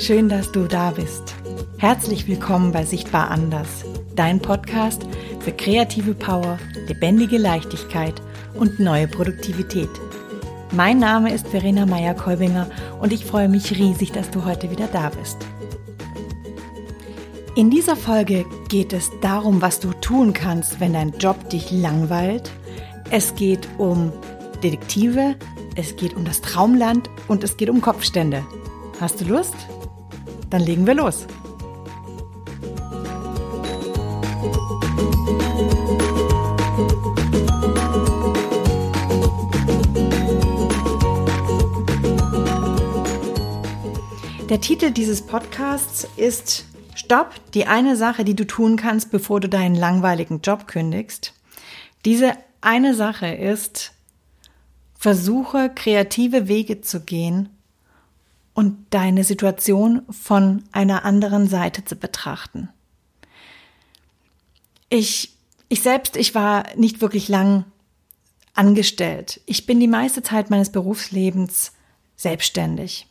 schön, 0.00 0.30
dass 0.30 0.50
du 0.50 0.66
da 0.66 0.92
bist. 0.92 1.34
Herzlich 1.76 2.26
willkommen 2.26 2.72
bei 2.72 2.86
Sichtbar 2.86 3.30
Anders, 3.30 3.84
dein 4.16 4.40
Podcast 4.40 5.02
für 5.40 5.52
kreative 5.52 6.14
Power, 6.14 6.58
lebendige 6.88 7.36
Leichtigkeit 7.36 8.14
und 8.54 8.80
neue 8.80 9.06
Produktivität. 9.06 9.90
Mein 10.72 10.98
Name 10.98 11.34
ist 11.34 11.48
Verena 11.48 11.84
Meyer-Kolbinger 11.84 12.70
und 13.00 13.12
ich 13.12 13.26
freue 13.26 13.50
mich 13.50 13.76
riesig, 13.76 14.10
dass 14.12 14.30
du 14.30 14.46
heute 14.46 14.70
wieder 14.70 14.86
da 14.86 15.10
bist. 15.10 15.36
In 17.54 17.68
dieser 17.68 17.96
Folge 17.96 18.46
geht 18.70 18.94
es 18.94 19.10
darum, 19.20 19.60
was 19.60 19.80
du 19.80 19.92
tun 19.92 20.32
kannst, 20.32 20.80
wenn 20.80 20.94
dein 20.94 21.12
Job 21.18 21.50
dich 21.50 21.70
langweilt. 21.70 22.50
Es 23.10 23.34
geht 23.34 23.68
um 23.76 24.12
Detektive, 24.62 25.34
es 25.76 25.96
geht 25.96 26.16
um 26.16 26.24
das 26.24 26.40
Traumland 26.40 27.10
und 27.28 27.44
es 27.44 27.58
geht 27.58 27.68
um 27.68 27.82
Kopfstände. 27.82 28.46
Hast 28.98 29.20
du 29.20 29.26
Lust? 29.26 29.54
Dann 30.50 30.62
legen 30.62 30.86
wir 30.86 30.94
los. 30.94 31.26
Der 44.50 44.60
Titel 44.60 44.90
dieses 44.90 45.22
Podcasts 45.22 46.08
ist 46.16 46.64
Stopp, 46.96 47.34
die 47.54 47.66
eine 47.66 47.94
Sache, 47.94 48.24
die 48.24 48.34
du 48.34 48.44
tun 48.44 48.76
kannst, 48.76 49.12
bevor 49.12 49.38
du 49.38 49.48
deinen 49.48 49.76
langweiligen 49.76 50.40
Job 50.40 50.66
kündigst. 50.66 51.34
Diese 52.04 52.32
eine 52.60 52.96
Sache 52.96 53.28
ist, 53.28 53.92
versuche 54.98 55.70
kreative 55.72 56.48
Wege 56.48 56.80
zu 56.80 57.00
gehen, 57.00 57.48
und 58.54 58.86
deine 58.90 59.24
Situation 59.24 60.02
von 60.10 60.64
einer 60.72 61.04
anderen 61.04 61.48
Seite 61.48 61.84
zu 61.84 61.96
betrachten. 61.96 62.68
Ich, 64.88 65.36
ich 65.68 65.82
selbst, 65.82 66.16
ich 66.16 66.34
war 66.34 66.64
nicht 66.76 67.00
wirklich 67.00 67.28
lang 67.28 67.64
angestellt. 68.54 69.40
Ich 69.46 69.66
bin 69.66 69.78
die 69.80 69.88
meiste 69.88 70.22
Zeit 70.22 70.50
meines 70.50 70.70
Berufslebens 70.70 71.72
selbstständig. 72.16 73.06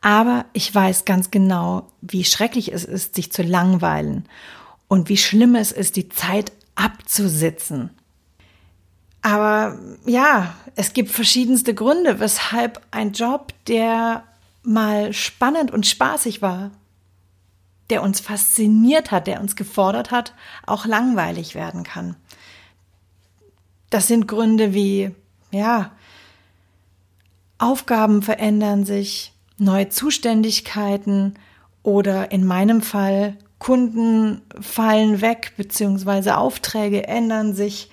Aber 0.00 0.46
ich 0.52 0.74
weiß 0.74 1.04
ganz 1.04 1.30
genau, 1.30 1.90
wie 2.00 2.24
schrecklich 2.24 2.72
es 2.72 2.84
ist, 2.84 3.14
sich 3.14 3.32
zu 3.32 3.42
langweilen 3.42 4.26
und 4.86 5.08
wie 5.08 5.18
schlimm 5.18 5.54
es 5.54 5.72
ist, 5.72 5.96
die 5.96 6.08
Zeit 6.08 6.52
abzusitzen. 6.74 7.90
Aber 9.20 9.78
ja, 10.06 10.54
es 10.76 10.92
gibt 10.92 11.10
verschiedenste 11.10 11.74
Gründe, 11.74 12.20
weshalb 12.20 12.80
ein 12.90 13.12
Job, 13.12 13.52
der 13.66 14.24
mal 14.68 15.12
spannend 15.12 15.70
und 15.70 15.86
spaßig 15.86 16.42
war, 16.42 16.70
der 17.90 18.02
uns 18.02 18.20
fasziniert 18.20 19.10
hat, 19.10 19.26
der 19.26 19.40
uns 19.40 19.56
gefordert 19.56 20.10
hat, 20.10 20.34
auch 20.66 20.84
langweilig 20.84 21.54
werden 21.54 21.84
kann. 21.84 22.16
Das 23.90 24.06
sind 24.06 24.28
Gründe 24.28 24.74
wie, 24.74 25.14
ja, 25.50 25.92
Aufgaben 27.56 28.22
verändern 28.22 28.84
sich, 28.84 29.32
neue 29.56 29.88
Zuständigkeiten 29.88 31.34
oder 31.82 32.30
in 32.30 32.46
meinem 32.46 32.82
Fall 32.82 33.36
Kunden 33.58 34.42
fallen 34.60 35.20
weg, 35.20 35.54
beziehungsweise 35.56 36.36
Aufträge 36.36 37.08
ändern 37.08 37.54
sich. 37.54 37.90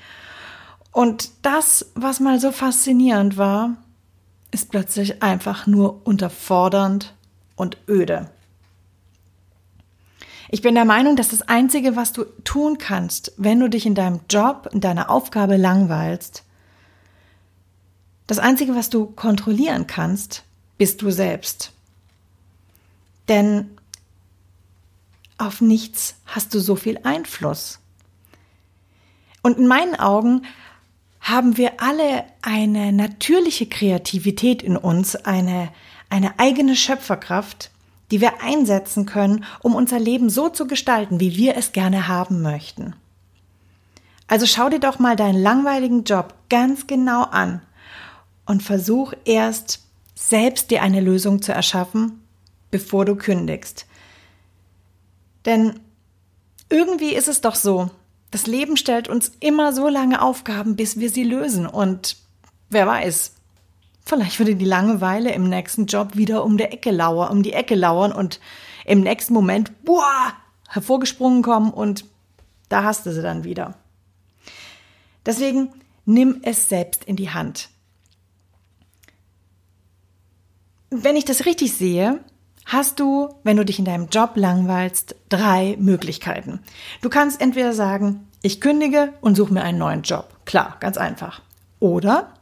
Und 0.91 1.31
das, 1.41 1.91
was 1.95 2.19
mal 2.19 2.39
so 2.39 2.51
faszinierend 2.51 3.37
war, 3.37 3.77
ist 4.55 4.71
plötzlich 4.71 5.21
einfach 5.21 5.67
nur 5.67 6.07
unterfordernd 6.07 7.13
und 7.57 7.77
öde. 7.89 8.29
Ich 10.49 10.61
bin 10.61 10.75
der 10.75 10.85
Meinung, 10.85 11.17
dass 11.17 11.27
das 11.27 11.41
Einzige, 11.41 11.97
was 11.97 12.13
du 12.13 12.23
tun 12.45 12.77
kannst, 12.77 13.33
wenn 13.35 13.59
du 13.59 13.69
dich 13.69 13.85
in 13.85 13.95
deinem 13.95 14.21
Job, 14.29 14.69
in 14.71 14.79
deiner 14.79 15.09
Aufgabe 15.09 15.57
langweilst, 15.57 16.43
das 18.27 18.39
Einzige, 18.39 18.75
was 18.75 18.89
du 18.89 19.07
kontrollieren 19.07 19.87
kannst, 19.87 20.43
bist 20.77 21.01
du 21.01 21.11
selbst. 21.11 21.73
Denn 23.27 23.69
auf 25.37 25.59
nichts 25.59 26.15
hast 26.25 26.53
du 26.53 26.59
so 26.59 26.77
viel 26.77 26.97
Einfluss. 27.03 27.79
Und 29.41 29.57
in 29.57 29.67
meinen 29.67 29.95
Augen 29.95 30.43
haben 31.25 31.57
wir 31.57 31.81
alle 31.81 32.23
eine 32.43 32.93
natürliche 32.93 33.65
Kreativität 33.65 34.61
in 34.61 34.77
uns, 34.77 35.15
eine, 35.15 35.69
eine 36.07 36.39
eigene 36.39 36.75
Schöpferkraft, 36.75 37.71
die 38.11 38.21
wir 38.21 38.43
einsetzen 38.43 39.07
können, 39.07 39.43
um 39.61 39.73
unser 39.73 39.97
Leben 39.97 40.29
so 40.29 40.49
zu 40.49 40.67
gestalten, 40.67 41.19
wie 41.19 41.35
wir 41.35 41.57
es 41.57 41.71
gerne 41.71 42.07
haben 42.07 42.43
möchten. 42.43 42.95
Also 44.27 44.45
schau 44.45 44.69
dir 44.69 44.79
doch 44.79 44.99
mal 44.99 45.15
deinen 45.15 45.41
langweiligen 45.41 46.03
Job 46.03 46.35
ganz 46.49 46.85
genau 46.85 47.23
an 47.23 47.63
und 48.45 48.61
versuch 48.61 49.13
erst 49.25 49.83
selbst 50.13 50.69
dir 50.69 50.83
eine 50.83 51.01
Lösung 51.01 51.41
zu 51.41 51.51
erschaffen, 51.51 52.21
bevor 52.69 53.03
du 53.03 53.15
kündigst. 53.15 53.87
Denn 55.45 55.79
irgendwie 56.69 57.15
ist 57.15 57.27
es 57.27 57.41
doch 57.41 57.55
so, 57.55 57.89
das 58.35 58.47
Leben 58.47 58.75
stellt 58.75 59.07
uns 59.07 59.31
immer 59.39 59.71
so 59.71 59.87
lange 59.87 60.21
Aufgaben, 60.21 60.75
bis 60.75 60.99
wir 60.99 61.09
sie 61.09 61.23
lösen. 61.23 61.65
Und 61.65 62.17
wer 62.69 62.85
weiß, 62.85 63.31
vielleicht 64.05 64.39
würde 64.39 64.57
die 64.57 64.65
Langeweile 64.65 65.31
im 65.31 65.47
nächsten 65.47 65.85
Job 65.85 66.17
wieder 66.17 66.43
um 66.43 66.57
der 66.57 66.73
Ecke 66.73 66.91
lauern, 66.91 67.31
um 67.31 67.43
die 67.43 67.53
Ecke 67.53 67.75
lauern 67.75 68.11
und 68.11 68.41
im 68.83 68.99
nächsten 68.99 69.33
Moment, 69.33 69.85
boah, 69.85 70.33
hervorgesprungen 70.67 71.43
kommen 71.43 71.71
und 71.71 72.03
da 72.67 72.83
hast 72.83 73.05
du 73.05 73.13
sie 73.13 73.21
dann 73.21 73.45
wieder. 73.45 73.75
Deswegen 75.25 75.69
nimm 76.03 76.41
es 76.43 76.67
selbst 76.67 77.05
in 77.05 77.15
die 77.15 77.29
Hand. 77.29 77.69
Wenn 80.89 81.15
ich 81.15 81.23
das 81.23 81.45
richtig 81.45 81.73
sehe, 81.73 82.19
hast 82.65 82.99
du, 82.99 83.29
wenn 83.43 83.57
du 83.57 83.65
dich 83.65 83.79
in 83.79 83.85
deinem 83.85 84.09
Job 84.09 84.31
langweilst, 84.35 85.15
drei 85.29 85.77
Möglichkeiten. 85.79 86.59
Du 87.01 87.09
kannst 87.09 87.39
entweder 87.39 87.73
sagen, 87.73 88.27
ich 88.41 88.61
kündige 88.61 89.13
und 89.21 89.35
suche 89.35 89.53
mir 89.53 89.61
einen 89.63 89.77
neuen 89.77 90.01
Job. 90.01 90.29
Klar, 90.45 90.77
ganz 90.79 90.97
einfach. 90.97 91.41
Oder 91.79 92.33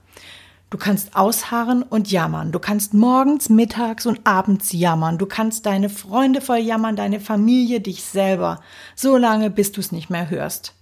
du 0.69 0.77
kannst 0.77 1.15
ausharren 1.15 1.83
und 1.83 2.11
jammern. 2.11 2.51
Du 2.51 2.59
kannst 2.59 2.93
morgens, 2.93 3.49
mittags 3.49 4.05
und 4.05 4.25
abends 4.25 4.71
jammern. 4.71 5.17
Du 5.17 5.25
kannst 5.25 5.65
deine 5.65 5.89
Freunde 5.89 6.41
voll 6.41 6.57
jammern, 6.57 6.95
deine 6.95 7.19
Familie, 7.19 7.81
dich 7.81 8.03
selber. 8.03 8.61
So 8.95 9.17
lange, 9.17 9.49
bis 9.49 9.71
du 9.71 9.81
es 9.81 9.91
nicht 9.91 10.09
mehr 10.09 10.29
hörst. 10.29 10.73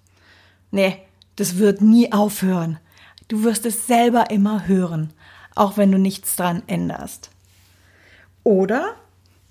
Nee, 0.72 0.98
das 1.36 1.58
wird 1.58 1.82
nie 1.82 2.12
aufhören. 2.14 2.80
Du 3.28 3.44
wirst 3.44 3.66
es 3.66 3.88
selber 3.88 4.30
immer 4.30 4.68
hören, 4.68 5.14
auch 5.56 5.78
wenn 5.78 5.92
du 5.92 5.98
nichts 5.98 6.36
dran 6.36 6.64
änderst. 6.68 7.30
Oder 8.44 8.96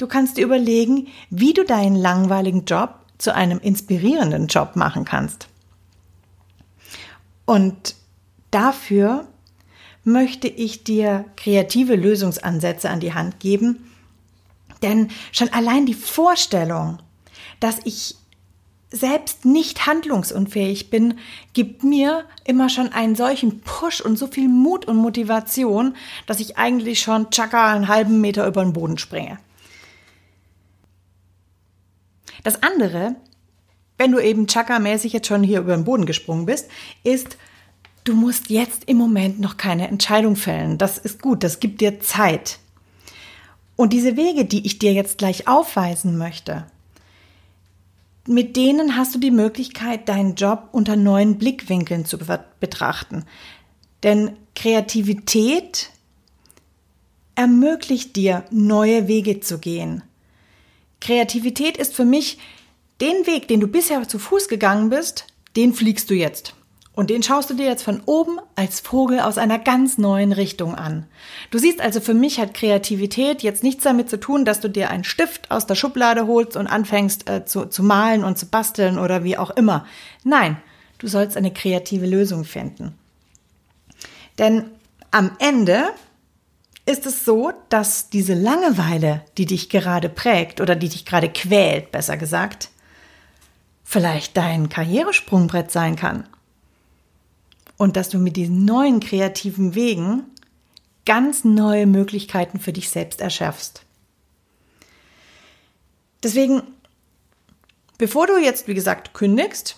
Du 0.00 0.06
kannst 0.06 0.38
dir 0.38 0.46
überlegen, 0.46 1.08
wie 1.28 1.52
du 1.52 1.62
deinen 1.62 1.94
langweiligen 1.94 2.64
Job 2.64 2.94
zu 3.18 3.34
einem 3.34 3.58
inspirierenden 3.58 4.46
Job 4.46 4.74
machen 4.74 5.04
kannst. 5.04 5.48
Und 7.44 7.96
dafür 8.50 9.28
möchte 10.02 10.48
ich 10.48 10.84
dir 10.84 11.26
kreative 11.36 11.96
Lösungsansätze 11.96 12.88
an 12.88 13.00
die 13.00 13.12
Hand 13.12 13.40
geben, 13.40 13.90
denn 14.80 15.08
schon 15.32 15.50
allein 15.50 15.84
die 15.84 15.92
Vorstellung, 15.92 16.98
dass 17.60 17.76
ich 17.84 18.16
selbst 18.90 19.44
nicht 19.44 19.86
handlungsunfähig 19.86 20.88
bin, 20.88 21.18
gibt 21.52 21.84
mir 21.84 22.24
immer 22.44 22.70
schon 22.70 22.90
einen 22.90 23.16
solchen 23.16 23.60
Push 23.60 24.00
und 24.00 24.16
so 24.16 24.28
viel 24.28 24.48
Mut 24.48 24.86
und 24.86 24.96
Motivation, 24.96 25.94
dass 26.26 26.40
ich 26.40 26.56
eigentlich 26.56 27.00
schon 27.00 27.30
tschakka 27.30 27.74
einen 27.74 27.88
halben 27.88 28.22
Meter 28.22 28.46
über 28.46 28.64
den 28.64 28.72
Boden 28.72 28.96
springe. 28.96 29.38
Das 32.42 32.62
andere, 32.62 33.16
wenn 33.98 34.12
du 34.12 34.18
eben 34.18 34.46
Chakra-mäßig 34.46 35.12
jetzt 35.12 35.26
schon 35.26 35.42
hier 35.42 35.60
über 35.60 35.76
den 35.76 35.84
Boden 35.84 36.06
gesprungen 36.06 36.46
bist, 36.46 36.68
ist, 37.04 37.36
du 38.04 38.14
musst 38.14 38.50
jetzt 38.50 38.84
im 38.86 38.96
Moment 38.96 39.40
noch 39.40 39.56
keine 39.56 39.88
Entscheidung 39.88 40.36
fällen. 40.36 40.78
Das 40.78 40.98
ist 40.98 41.20
gut, 41.20 41.44
das 41.44 41.60
gibt 41.60 41.80
dir 41.80 42.00
Zeit. 42.00 42.58
Und 43.76 43.92
diese 43.92 44.16
Wege, 44.16 44.44
die 44.44 44.66
ich 44.66 44.78
dir 44.78 44.92
jetzt 44.92 45.18
gleich 45.18 45.48
aufweisen 45.48 46.18
möchte, 46.18 46.66
mit 48.26 48.56
denen 48.56 48.96
hast 48.96 49.14
du 49.14 49.18
die 49.18 49.30
Möglichkeit, 49.30 50.08
deinen 50.08 50.34
Job 50.34 50.68
unter 50.72 50.96
neuen 50.96 51.38
Blickwinkeln 51.38 52.04
zu 52.04 52.18
betrachten. 52.60 53.24
Denn 54.02 54.36
Kreativität 54.54 55.90
ermöglicht 57.34 58.16
dir, 58.16 58.44
neue 58.50 59.08
Wege 59.08 59.40
zu 59.40 59.58
gehen. 59.58 60.02
Kreativität 61.00 61.76
ist 61.76 61.94
für 61.94 62.04
mich 62.04 62.38
den 63.00 63.26
Weg, 63.26 63.48
den 63.48 63.60
du 63.60 63.66
bisher 63.66 64.06
zu 64.06 64.18
Fuß 64.18 64.48
gegangen 64.48 64.90
bist, 64.90 65.26
den 65.56 65.72
fliegst 65.72 66.10
du 66.10 66.14
jetzt. 66.14 66.54
Und 66.92 67.08
den 67.08 67.22
schaust 67.22 67.48
du 67.48 67.54
dir 67.54 67.66
jetzt 67.66 67.82
von 67.82 68.02
oben 68.04 68.38
als 68.56 68.80
Vogel 68.80 69.20
aus 69.20 69.38
einer 69.38 69.58
ganz 69.58 69.96
neuen 69.96 70.32
Richtung 70.32 70.74
an. 70.74 71.06
Du 71.50 71.58
siehst 71.58 71.80
also, 71.80 72.00
für 72.00 72.14
mich 72.14 72.40
hat 72.40 72.52
Kreativität 72.52 73.42
jetzt 73.42 73.62
nichts 73.62 73.84
damit 73.84 74.10
zu 74.10 74.18
tun, 74.18 74.44
dass 74.44 74.60
du 74.60 74.68
dir 74.68 74.90
einen 74.90 75.04
Stift 75.04 75.50
aus 75.50 75.66
der 75.66 75.76
Schublade 75.76 76.26
holst 76.26 76.56
und 76.56 76.66
anfängst 76.66 77.30
äh, 77.30 77.46
zu, 77.46 77.66
zu 77.66 77.82
malen 77.82 78.24
und 78.24 78.38
zu 78.38 78.46
basteln 78.46 78.98
oder 78.98 79.24
wie 79.24 79.38
auch 79.38 79.50
immer. 79.50 79.86
Nein, 80.24 80.56
du 80.98 81.06
sollst 81.06 81.36
eine 81.36 81.52
kreative 81.52 82.06
Lösung 82.06 82.44
finden. 82.44 82.98
Denn 84.38 84.64
am 85.10 85.30
Ende 85.38 85.90
ist 86.86 87.06
es 87.06 87.24
so, 87.24 87.52
dass 87.68 88.10
diese 88.10 88.34
Langeweile, 88.34 89.24
die 89.36 89.46
dich 89.46 89.68
gerade 89.68 90.08
prägt 90.08 90.60
oder 90.60 90.76
die 90.76 90.88
dich 90.88 91.04
gerade 91.04 91.28
quält, 91.28 91.92
besser 91.92 92.16
gesagt, 92.16 92.70
vielleicht 93.84 94.36
dein 94.36 94.68
Karrieresprungbrett 94.68 95.70
sein 95.70 95.96
kann 95.96 96.28
und 97.76 97.96
dass 97.96 98.08
du 98.08 98.18
mit 98.18 98.36
diesen 98.36 98.64
neuen 98.64 99.00
kreativen 99.00 99.74
Wegen 99.74 100.24
ganz 101.06 101.44
neue 101.44 101.86
Möglichkeiten 101.86 102.60
für 102.60 102.72
dich 102.72 102.90
selbst 102.90 103.20
erschaffst. 103.20 103.84
Deswegen, 106.22 106.62
bevor 107.98 108.26
du 108.26 108.36
jetzt, 108.36 108.68
wie 108.68 108.74
gesagt, 108.74 109.14
kündigst, 109.14 109.76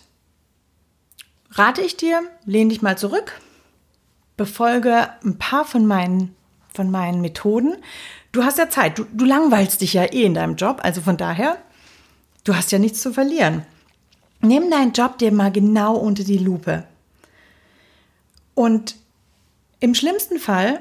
rate 1.52 1.82
ich 1.82 1.96
dir, 1.96 2.22
lehn 2.44 2.68
dich 2.68 2.82
mal 2.82 2.98
zurück, 2.98 3.40
befolge 4.36 5.08
ein 5.24 5.38
paar 5.38 5.64
von 5.64 5.86
meinen, 5.86 6.34
von 6.74 6.90
meinen 6.90 7.20
Methoden. 7.20 7.76
Du 8.32 8.44
hast 8.44 8.58
ja 8.58 8.68
Zeit, 8.68 8.98
du, 8.98 9.04
du 9.12 9.24
langweilst 9.24 9.80
dich 9.80 9.92
ja 9.92 10.04
eh 10.04 10.24
in 10.24 10.34
deinem 10.34 10.56
Job, 10.56 10.80
also 10.82 11.00
von 11.00 11.16
daher, 11.16 11.58
du 12.44 12.54
hast 12.54 12.72
ja 12.72 12.78
nichts 12.78 13.02
zu 13.02 13.12
verlieren. 13.12 13.64
Nimm 14.40 14.70
deinen 14.70 14.92
Job 14.92 15.18
dir 15.18 15.32
mal 15.32 15.52
genau 15.52 15.96
unter 15.96 16.24
die 16.24 16.38
Lupe. 16.38 16.84
Und 18.54 18.96
im 19.80 19.94
schlimmsten 19.94 20.38
Fall 20.38 20.80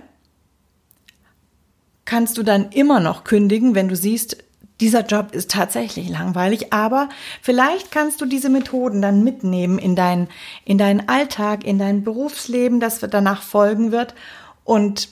kannst 2.06 2.38
du 2.38 2.44
dann 2.44 2.72
immer 2.72 3.00
noch 3.00 3.24
kündigen, 3.24 3.76
wenn 3.76 3.88
du 3.88 3.96
siehst, 3.96 4.38
dieser 4.82 5.06
Job 5.06 5.34
ist 5.34 5.52
tatsächlich 5.52 6.10
langweilig, 6.10 6.74
aber 6.74 7.08
vielleicht 7.42 7.92
kannst 7.92 8.20
du 8.20 8.26
diese 8.26 8.50
Methoden 8.50 9.02
dann 9.02 9.24
mitnehmen 9.24 9.78
in 9.78 9.96
dein, 9.96 10.28
in 10.66 10.80
deinen 10.80 11.08
Alltag, 11.08 11.64
in 11.64 11.78
dein 11.78 12.04
Berufsleben, 12.04 12.80
das 12.80 13.00
danach 13.00 13.44
folgen 13.44 13.92
wird. 13.92 14.16
Und 14.64 15.10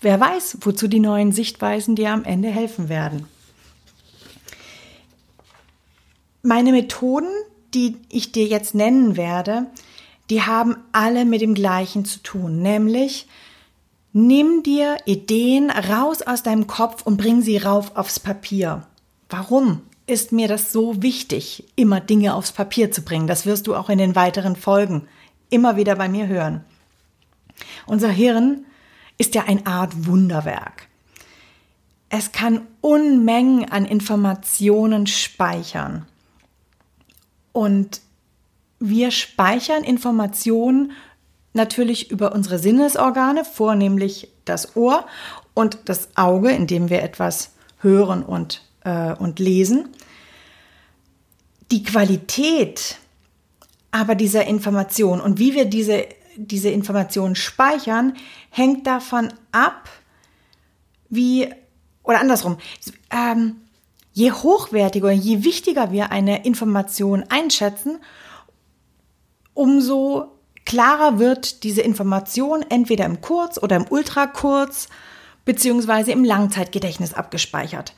wer 0.00 0.20
weiß, 0.20 0.58
wozu 0.60 0.88
die 0.88 1.00
neuen 1.00 1.32
Sichtweisen 1.32 1.96
dir 1.96 2.10
am 2.10 2.24
Ende 2.24 2.48
helfen 2.48 2.88
werden. 2.88 3.26
Meine 6.42 6.72
Methoden, 6.72 7.28
die 7.74 7.96
ich 8.08 8.32
dir 8.32 8.46
jetzt 8.46 8.74
nennen 8.74 9.16
werde, 9.16 9.66
die 10.30 10.42
haben 10.42 10.76
alle 10.92 11.24
mit 11.24 11.40
dem 11.40 11.54
gleichen 11.54 12.04
zu 12.04 12.20
tun, 12.20 12.62
nämlich 12.62 13.26
nimm 14.12 14.62
dir 14.62 14.96
Ideen 15.04 15.70
raus 15.70 16.22
aus 16.22 16.42
deinem 16.42 16.66
Kopf 16.66 17.02
und 17.02 17.16
bring 17.16 17.42
sie 17.42 17.58
rauf 17.58 17.96
aufs 17.96 18.18
Papier. 18.20 18.86
Warum 19.28 19.82
ist 20.06 20.32
mir 20.32 20.48
das 20.48 20.72
so 20.72 21.02
wichtig, 21.02 21.64
immer 21.74 22.00
Dinge 22.00 22.34
aufs 22.34 22.52
Papier 22.52 22.90
zu 22.92 23.02
bringen? 23.02 23.26
Das 23.26 23.44
wirst 23.44 23.66
du 23.66 23.74
auch 23.74 23.90
in 23.90 23.98
den 23.98 24.14
weiteren 24.14 24.56
Folgen 24.56 25.08
immer 25.50 25.76
wieder 25.76 25.96
bei 25.96 26.08
mir 26.08 26.28
hören. 26.28 26.64
Unser 27.86 28.10
Hirn 28.10 28.64
ist 29.18 29.34
ja 29.34 29.44
eine 29.44 29.66
Art 29.66 30.06
Wunderwerk. 30.06 30.88
Es 32.08 32.32
kann 32.32 32.66
Unmengen 32.80 33.70
an 33.70 33.84
Informationen 33.84 35.06
speichern. 35.06 36.06
Und 37.52 38.00
wir 38.78 39.10
speichern 39.10 39.82
Informationen 39.82 40.92
natürlich 41.54 42.10
über 42.10 42.32
unsere 42.32 42.58
Sinnesorgane, 42.58 43.44
vornehmlich 43.44 44.28
das 44.44 44.76
Ohr 44.76 45.06
und 45.54 45.78
das 45.86 46.10
Auge, 46.16 46.50
indem 46.50 46.90
wir 46.90 47.02
etwas 47.02 47.52
hören 47.80 48.22
und, 48.22 48.62
äh, 48.84 49.14
und 49.14 49.38
lesen. 49.38 49.88
Die 51.70 51.82
Qualität 51.82 52.98
aber 53.90 54.14
dieser 54.14 54.46
Information 54.46 55.20
und 55.20 55.38
wie 55.38 55.54
wir 55.54 55.64
diese, 55.64 56.06
diese 56.36 56.70
Informationen 56.70 57.34
speichern, 57.34 58.14
hängt 58.50 58.86
davon 58.86 59.32
ab, 59.52 59.88
wie, 61.08 61.48
oder 62.02 62.20
andersrum, 62.20 62.58
ähm, 63.10 63.56
je 64.12 64.32
hochwertiger, 64.32 65.10
je 65.10 65.44
wichtiger 65.44 65.92
wir 65.92 66.10
eine 66.10 66.44
Information 66.44 67.24
einschätzen, 67.28 67.98
umso 69.54 70.36
klarer 70.64 71.18
wird 71.18 71.62
diese 71.62 71.80
Information 71.80 72.64
entweder 72.68 73.04
im 73.06 73.20
Kurz- 73.20 73.62
oder 73.62 73.76
im 73.76 73.86
Ultrakurz 73.88 74.88
beziehungsweise 75.44 76.12
im 76.12 76.24
Langzeitgedächtnis 76.24 77.14
abgespeichert. 77.14 77.94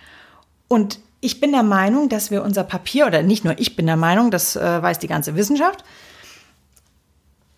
Und 0.68 1.00
ich 1.20 1.40
bin 1.40 1.50
der 1.50 1.62
Meinung, 1.62 2.08
dass 2.08 2.30
wir 2.30 2.42
unser 2.42 2.62
Papier, 2.62 3.06
oder 3.06 3.22
nicht 3.22 3.44
nur 3.44 3.58
ich 3.58 3.74
bin 3.74 3.86
der 3.86 3.96
Meinung, 3.96 4.30
das 4.30 4.54
äh, 4.54 4.82
weiß 4.82 4.98
die 4.98 5.08
ganze 5.08 5.34
Wissenschaft, 5.34 5.82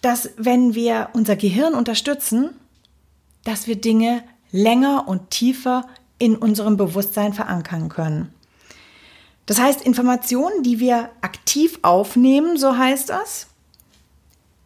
dass 0.00 0.30
wenn 0.36 0.74
wir 0.74 1.10
unser 1.12 1.36
Gehirn 1.36 1.74
unterstützen, 1.74 2.50
dass 3.44 3.66
wir 3.66 3.76
Dinge 3.76 4.22
länger 4.52 5.08
und 5.08 5.30
tiefer 5.30 5.86
in 6.18 6.36
unserem 6.36 6.76
Bewusstsein 6.76 7.32
verankern 7.32 7.88
können. 7.88 8.32
Das 9.46 9.58
heißt, 9.58 9.82
Informationen, 9.82 10.62
die 10.62 10.78
wir 10.78 11.10
aktiv 11.22 11.78
aufnehmen, 11.82 12.56
so 12.56 12.76
heißt 12.76 13.08
das, 13.08 13.48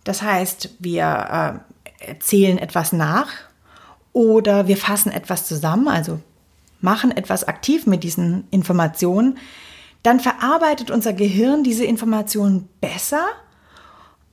das 0.02 0.20
heißt, 0.20 0.70
wir 0.78 1.62
äh, 2.00 2.10
erzählen 2.10 2.58
etwas 2.58 2.92
nach 2.92 3.30
oder 4.12 4.68
wir 4.68 4.76
fassen 4.76 5.10
etwas 5.10 5.46
zusammen, 5.46 5.88
also 5.88 6.20
machen 6.80 7.10
etwas 7.10 7.44
aktiv 7.44 7.86
mit 7.86 8.04
diesen 8.04 8.46
Informationen, 8.50 9.38
dann 10.02 10.20
verarbeitet 10.20 10.90
unser 10.90 11.14
Gehirn 11.14 11.64
diese 11.64 11.84
Informationen 11.84 12.68
besser, 12.80 13.24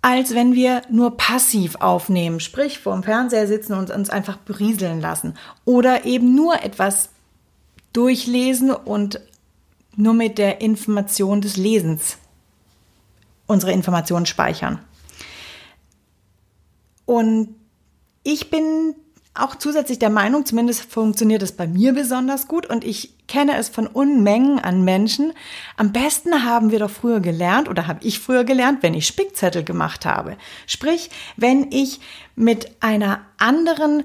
als 0.02 0.34
wenn 0.34 0.56
wir 0.56 0.82
nur 0.90 1.18
passiv 1.18 1.76
aufnehmen, 1.76 2.40
sprich 2.40 2.80
vor 2.80 2.94
dem 2.94 3.04
Fernseher 3.04 3.48
sitzen 3.48 3.74
und 3.74 3.92
uns 3.92 4.10
einfach 4.10 4.38
berieseln 4.38 5.00
lassen 5.00 5.36
oder 5.64 6.06
eben 6.06 6.34
nur 6.34 6.64
etwas 6.64 7.10
durchlesen 7.94 8.72
und 8.72 9.22
nur 9.96 10.14
mit 10.14 10.38
der 10.38 10.62
Information 10.62 11.42
des 11.42 11.58
Lesens 11.58 12.18
unsere 13.46 13.74
Informationen 13.74 14.26
speichern. 14.26 14.80
Und 17.06 17.56
ich 18.24 18.50
bin 18.50 18.96
auch 19.34 19.56
zusätzlich 19.56 20.00
der 20.00 20.10
Meinung, 20.10 20.46
zumindest 20.46 20.84
funktioniert 20.84 21.42
es 21.42 21.52
bei 21.52 21.68
mir 21.68 21.94
besonders 21.94 22.48
gut 22.48 22.66
und 22.66 22.84
ich 22.84 23.14
kenne 23.32 23.56
es 23.56 23.70
von 23.70 23.88
Unmengen 23.88 24.60
an 24.60 24.84
Menschen. 24.84 25.32
Am 25.78 25.94
besten 25.94 26.44
haben 26.44 26.70
wir 26.70 26.80
doch 26.80 26.92
früher 26.92 27.22
gelernt 27.22 27.70
oder 27.70 27.88
habe 27.88 28.04
ich 28.04 28.20
früher 28.20 28.44
gelernt, 28.44 28.84
wenn 28.84 28.94
ich 28.94 29.08
Spickzettel 29.08 29.64
gemacht 29.64 30.06
habe. 30.06 30.36
Sprich, 30.68 31.10
wenn 31.38 31.72
ich 31.72 32.02
mit 32.36 32.76
einer 32.82 33.22
anderen, 33.38 34.04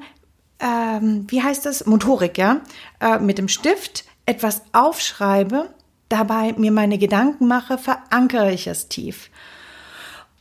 ähm, 0.60 1.26
wie 1.26 1.42
heißt 1.42 1.66
das, 1.66 1.86
Motorik, 1.86 2.38
ja, 2.38 2.60
äh, 3.00 3.18
mit 3.18 3.38
dem 3.38 3.48
Stift 3.48 4.04
etwas 4.26 4.62
aufschreibe, 4.70 5.74
dabei 6.08 6.54
mir 6.56 6.70
meine 6.70 6.96
Gedanken 6.96 7.48
mache, 7.48 7.78
verankere 7.78 8.52
ich 8.52 8.68
es 8.68 8.86
tief. 8.86 9.30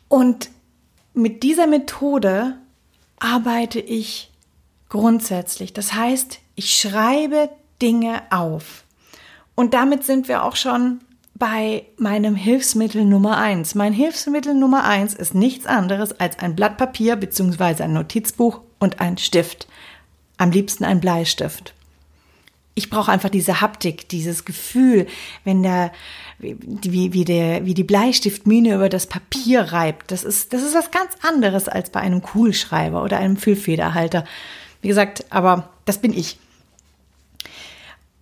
Und 0.09 0.51
mit 1.15 1.41
dieser 1.41 1.65
Methode 1.65 2.55
arbeite 3.17 3.79
ich 3.79 4.29
grundsätzlich. 4.89 5.73
Das 5.73 5.93
heißt, 5.93 6.37
ich 6.53 6.75
schreibe 6.75 7.49
Dinge 7.85 8.23
auf. 8.31 8.83
Und 9.53 9.75
damit 9.75 10.03
sind 10.03 10.27
wir 10.27 10.43
auch 10.43 10.55
schon 10.55 11.01
bei 11.35 11.85
meinem 11.97 12.35
Hilfsmittel 12.35 13.05
Nummer 13.05 13.37
eins. 13.37 13.75
Mein 13.75 13.93
Hilfsmittel 13.93 14.55
Nummer 14.55 14.85
eins 14.85 15.13
ist 15.13 15.35
nichts 15.35 15.67
anderes 15.67 16.19
als 16.19 16.39
ein 16.39 16.55
Blatt 16.55 16.77
Papier 16.77 17.15
bzw. 17.15 17.83
ein 17.83 17.93
Notizbuch 17.93 18.61
und 18.79 19.01
ein 19.01 19.17
Stift. 19.17 19.67
Am 20.37 20.49
liebsten 20.51 20.83
ein 20.83 20.99
Bleistift 20.99 21.75
ich 22.75 22.89
brauche 22.89 23.11
einfach 23.11 23.29
diese 23.29 23.61
Haptik, 23.61 24.09
dieses 24.09 24.43
Gefühl, 24.43 25.07
wenn 25.45 25.63
der, 25.63 25.93
wie, 26.39 27.13
wie, 27.13 27.23
der, 27.23 27.65
wie 27.65 27.73
die 27.73 27.85
Bleistiftmine 27.85 28.75
über 28.75 28.89
das 28.89 29.07
Papier 29.07 29.61
reibt. 29.61 30.11
Das 30.11 30.25
ist, 30.25 30.51
das 30.51 30.61
ist 30.61 30.75
was 30.75 30.91
ganz 30.91 31.13
anderes 31.21 31.69
als 31.69 31.89
bei 31.89 32.01
einem 32.01 32.21
Kugelschreiber 32.21 33.01
oder 33.01 33.17
einem 33.17 33.37
Füllfederhalter. 33.37 34.25
Wie 34.81 34.89
gesagt, 34.89 35.25
aber 35.29 35.69
das 35.85 35.99
bin 35.99 36.13
ich. 36.13 36.37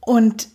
Und 0.06 0.50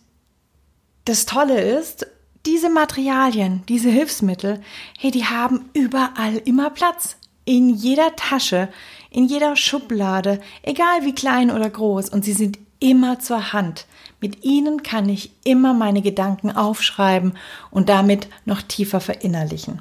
das 1.04 1.26
Tolle 1.26 1.60
ist, 1.60 2.06
diese 2.46 2.70
Materialien, 2.70 3.62
diese 3.68 3.90
Hilfsmittel, 3.90 4.60
hey, 4.98 5.10
die 5.10 5.24
haben 5.24 5.70
überall 5.72 6.36
immer 6.44 6.70
Platz. 6.70 7.16
In 7.44 7.70
jeder 7.70 8.14
Tasche, 8.14 8.68
in 9.10 9.24
jeder 9.24 9.56
Schublade, 9.56 10.40
egal 10.62 11.04
wie 11.04 11.14
klein 11.14 11.50
oder 11.50 11.68
groß. 11.68 12.10
Und 12.10 12.24
sie 12.24 12.34
sind 12.34 12.58
immer 12.78 13.20
zur 13.20 13.52
Hand. 13.52 13.86
Mit 14.20 14.44
ihnen 14.44 14.82
kann 14.82 15.08
ich 15.08 15.30
immer 15.44 15.72
meine 15.72 16.02
Gedanken 16.02 16.50
aufschreiben 16.50 17.38
und 17.70 17.88
damit 17.88 18.28
noch 18.44 18.62
tiefer 18.62 19.00
verinnerlichen. 19.00 19.80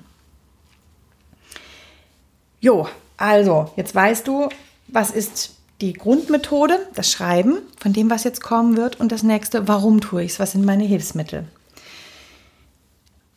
Jo, 2.62 2.88
also, 3.18 3.72
jetzt 3.76 3.94
weißt 3.94 4.28
du, 4.28 4.50
was 4.88 5.12
ist 5.12 5.57
die 5.82 5.94
Grundmethode, 5.94 6.80
das 6.96 7.12
Schreiben 7.12 7.60
von 7.80 7.94
dem, 7.94 8.10
was 8.10 8.24
jetzt 8.24 8.42
kommen 8.42 8.78
wird. 8.78 9.00
Und 9.00 9.12
das 9.12 9.24
nächste, 9.24 9.68
warum 9.68 10.02
tue 10.02 10.24
ich 10.24 10.32
es? 10.32 10.40
Was 10.40 10.54
sind 10.54 10.66
meine 10.66 10.84
Hilfsmittel? 10.84 11.46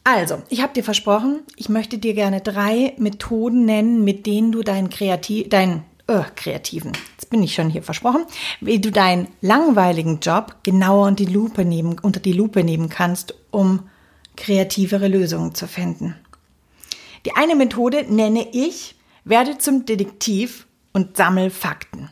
Also, 0.04 0.42
ich 0.49 0.62
habe 0.62 0.73
dir 0.73 0.82
versprochen, 0.82 1.40
ich 1.56 1.68
möchte 1.68 1.99
dir 1.99 2.14
gerne 2.14 2.40
drei 2.40 2.94
Methoden 2.97 3.66
nennen, 3.66 4.02
mit 4.02 4.26
denen 4.26 4.50
du 4.50 4.62
deinen 4.62 4.88
Kreativ, 4.88 5.50
deinen 5.50 5.85
äh, 6.06 6.23
kreativen, 6.35 6.92
jetzt 7.12 7.30
bin 7.30 7.42
ich 7.42 7.54
schon 7.54 7.70
hier 7.70 7.82
versprochen, 7.82 8.25
wie 8.61 8.80
du 8.80 8.90
deinen 8.90 9.28
langweiligen 9.42 10.18
Job 10.20 10.56
genauer 10.64 11.06
unter 11.06 11.25
die 11.25 11.32
Lupe 11.32 11.64
nehmen, 11.64 11.99
unter 12.00 12.18
die 12.18 12.32
Lupe 12.32 12.64
nehmen 12.64 12.88
kannst, 12.88 13.35
um 13.50 13.88
kreativere 14.37 15.06
Lösungen 15.06 15.54
zu 15.54 15.68
finden. 15.68 16.16
Die 17.26 17.37
eine 17.37 17.54
Methode 17.54 18.06
nenne 18.09 18.49
ich, 18.50 18.97
werde 19.25 19.59
zum 19.59 19.85
Detektiv 19.85 20.66
und 20.92 21.16
sammel 21.16 21.50
Fakten. 21.50 22.11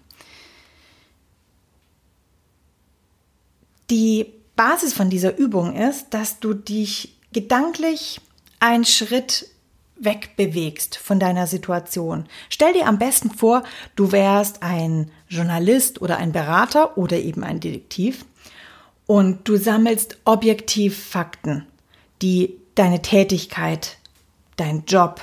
Die 3.90 4.26
Basis 4.56 4.92
von 4.92 5.08
dieser 5.08 5.36
Übung 5.38 5.74
ist, 5.74 6.08
dass 6.10 6.40
du 6.40 6.52
dich 6.52 7.16
gedanklich 7.32 8.20
einen 8.60 8.84
Schritt 8.84 9.48
wegbewegst 9.96 10.96
von 10.96 11.18
deiner 11.18 11.46
Situation. 11.46 12.26
Stell 12.50 12.72
dir 12.72 12.86
am 12.86 12.98
besten 12.98 13.30
vor, 13.30 13.62
du 13.96 14.12
wärst 14.12 14.62
ein 14.62 15.10
Journalist 15.28 16.00
oder 16.02 16.18
ein 16.18 16.32
Berater 16.32 16.96
oder 16.98 17.16
eben 17.18 17.42
ein 17.44 17.60
Detektiv 17.60 18.24
und 19.06 19.48
du 19.48 19.56
sammelst 19.56 20.18
objektiv 20.24 21.02
Fakten, 21.02 21.66
die 22.22 22.56
deine 22.74 23.02
Tätigkeit, 23.02 23.96
dein 24.56 24.84
Job 24.86 25.20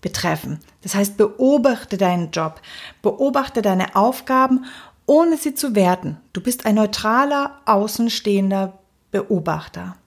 betreffen. 0.00 0.60
Das 0.82 0.94
heißt, 0.94 1.16
beobachte 1.16 1.96
deinen 1.96 2.32
Job, 2.32 2.60
beobachte 3.02 3.62
deine 3.62 3.96
Aufgaben, 3.96 4.66
ohne 5.12 5.36
sie 5.36 5.54
zu 5.54 5.74
werten. 5.74 6.16
Du 6.32 6.40
bist 6.40 6.64
ein 6.64 6.76
neutraler, 6.76 7.60
außenstehender 7.66 8.78
Beobachter. 9.10 9.98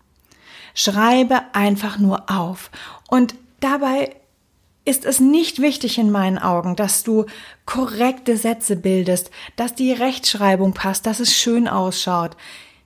Schreibe 0.73 1.43
einfach 1.53 1.99
nur 1.99 2.31
auf. 2.31 2.71
Und 3.07 3.35
dabei 3.59 4.15
ist 4.83 5.05
es 5.05 5.19
nicht 5.19 5.61
wichtig 5.61 5.99
in 5.99 6.09
meinen 6.09 6.39
Augen, 6.39 6.75
dass 6.75 7.03
du 7.03 7.27
korrekte 7.67 8.35
Sätze 8.35 8.75
bildest, 8.75 9.29
dass 9.57 9.75
die 9.75 9.93
Rechtschreibung 9.93 10.73
passt, 10.73 11.05
dass 11.05 11.19
es 11.19 11.35
schön 11.35 11.67
ausschaut. 11.67 12.35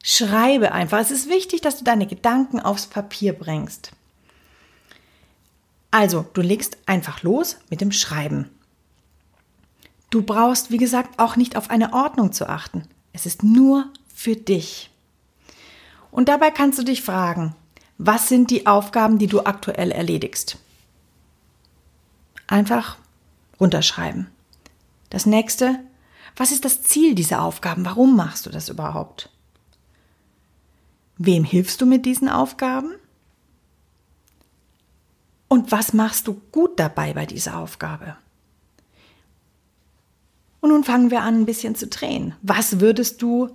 Schreibe 0.04 0.74
einfach. 0.74 1.00
Es 1.00 1.12
ist 1.12 1.30
wichtig, 1.30 1.62
dass 1.62 1.78
du 1.78 1.86
deine 1.86 2.06
Gedanken 2.06 2.60
aufs 2.60 2.88
Papier 2.88 3.32
bringst. 3.32 3.92
Also, 5.90 6.26
du 6.34 6.42
legst 6.42 6.80
einfach 6.86 7.24
los 7.24 7.60
mit 7.70 7.80
dem 7.80 7.94
Schreiben. 7.94 8.50
Du 10.10 10.24
brauchst, 10.24 10.72
wie 10.72 10.78
gesagt, 10.78 11.20
auch 11.20 11.36
nicht 11.36 11.56
auf 11.56 11.70
eine 11.70 11.94
Ordnung 11.94 12.32
zu 12.32 12.50
achten. 12.50 12.84
Es 13.14 13.26
ist 13.26 13.44
nur 13.44 13.88
für 14.14 14.36
dich. 14.36 14.90
Und 16.12 16.30
dabei 16.30 16.52
kannst 16.52 16.80
du 16.80 16.84
dich 16.84 17.04
fragen, 17.04 17.56
was 17.98 18.28
sind 18.28 18.50
die 18.50 18.66
Aufgaben, 18.66 19.20
die 19.20 19.28
du 19.28 19.42
aktuell 19.42 19.92
erledigst? 19.92 20.58
Einfach 22.48 22.98
runterschreiben. 23.60 24.28
Das 25.10 25.26
nächste, 25.26 25.80
was 26.36 26.52
ist 26.52 26.66
das 26.66 26.82
Ziel 26.82 27.14
dieser 27.14 27.42
Aufgaben? 27.42 27.86
Warum 27.86 28.16
machst 28.16 28.46
du 28.46 28.50
das 28.50 28.70
überhaupt? 28.70 29.30
Wem 31.18 31.44
hilfst 31.44 31.82
du 31.82 31.86
mit 31.86 32.06
diesen 32.06 32.30
Aufgaben? 32.30 32.94
Und 35.48 35.72
was 35.72 35.94
machst 35.94 36.28
du 36.28 36.42
gut 36.52 36.80
dabei 36.80 37.14
bei 37.14 37.26
dieser 37.26 37.58
Aufgabe? 37.58 38.16
Und 40.62 40.70
nun 40.70 40.84
fangen 40.84 41.12
wir 41.12 41.22
an, 41.22 41.42
ein 41.42 41.46
bisschen 41.46 41.76
zu 41.76 41.88
drehen. 41.88 42.36
Was 42.42 42.80
würdest 42.80 43.22
du 43.22 43.50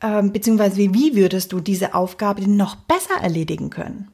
ähm, 0.00 0.32
beziehungsweise 0.32 0.76
wie 0.76 1.14
würdest 1.14 1.52
du 1.52 1.60
diese 1.60 1.94
Aufgabe 1.94 2.48
noch 2.48 2.76
besser 2.76 3.20
erledigen 3.20 3.70
können? 3.70 4.08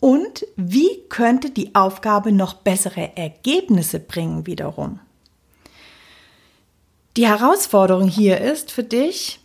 Und 0.00 0.46
wie 0.56 1.04
könnte 1.08 1.50
die 1.50 1.74
Aufgabe 1.74 2.32
noch 2.32 2.54
bessere 2.54 3.16
Ergebnisse 3.16 4.00
bringen 4.00 4.46
wiederum? 4.46 4.98
Die 7.16 7.28
Herausforderung 7.28 8.08
hier 8.08 8.40
ist 8.40 8.72
für 8.72 8.82
dich, 8.82 9.40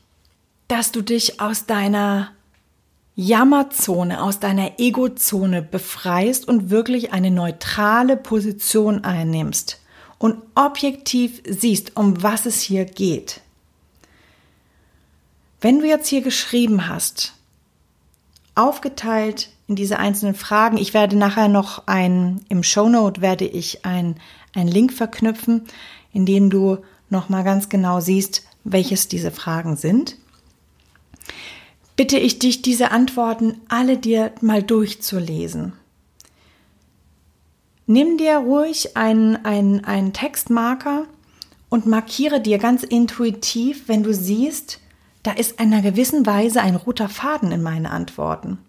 dass 0.68 0.92
du 0.92 1.02
dich 1.02 1.40
aus 1.40 1.66
deiner 1.66 2.32
Jammerzone, 3.16 4.22
aus 4.22 4.40
deiner 4.40 4.80
Egozone 4.80 5.62
befreist 5.62 6.48
und 6.48 6.70
wirklich 6.70 7.14
eine 7.14 7.32
neutrale 7.32 8.18
Position 8.18 9.04
einnimmst 9.04 9.80
und 10.20 10.42
objektiv 10.56 11.42
siehst, 11.48 11.96
um 11.96 12.24
was 12.24 12.46
es 12.46 12.62
hier 12.62 12.86
geht. 12.86 13.42
Wenn 15.62 15.80
du 15.80 15.88
jetzt 15.88 16.08
hier 16.08 16.22
geschrieben 16.22 16.88
hast, 16.88 17.34
aufgeteilt 18.56 19.50
in 19.68 19.76
diese 19.76 20.00
einzelnen 20.00 20.36
Fragen, 20.36 20.78
ich 20.78 20.94
werde 20.94 21.18
nachher 21.18 21.48
noch 21.48 21.88
ein, 21.88 22.42
im 22.50 22.64
Shownote 22.64 23.22
werde 23.22 23.46
ich 23.46 23.86
ein, 23.86 24.16
ein 24.54 24.68
Link 24.68 24.94
verknüpfen, 24.94 25.66
in 26.14 26.26
dem 26.26 26.50
du 26.50 26.80
nochmal 27.10 27.44
ganz 27.44 27.70
genau 27.70 28.00
siehst, 28.00 28.44
welches 28.64 29.08
diese 29.08 29.32
Fragen 29.32 29.78
sind. 29.78 30.18
Bitte 31.96 32.18
ich 32.18 32.38
dich, 32.38 32.62
diese 32.62 32.92
Antworten 32.92 33.60
alle 33.70 33.98
dir 33.98 34.32
mal 34.42 34.62
durchzulesen. 34.62 35.74
Nimm 37.88 38.18
dir 38.18 38.38
ruhig 38.38 38.98
einen, 38.98 39.38
einen, 39.46 39.86
einen 39.86 40.12
Textmarker 40.12 41.06
und 41.70 41.86
markiere 41.86 42.42
dir 42.42 42.58
ganz 42.58 42.84
intuitiv, 42.84 43.88
wenn 43.88 44.04
du 44.04 44.14
siehst, 44.14 44.80
da 45.24 45.32
ist 45.32 45.60
in 45.60 45.74
einer 45.74 45.82
gewissen 45.82 46.26
Weise 46.26 46.62
ein 46.62 46.76
roter 46.76 47.08
Faden 47.08 47.52
in 47.54 47.64
meinen 47.64 47.86
Antworten. 47.86 48.60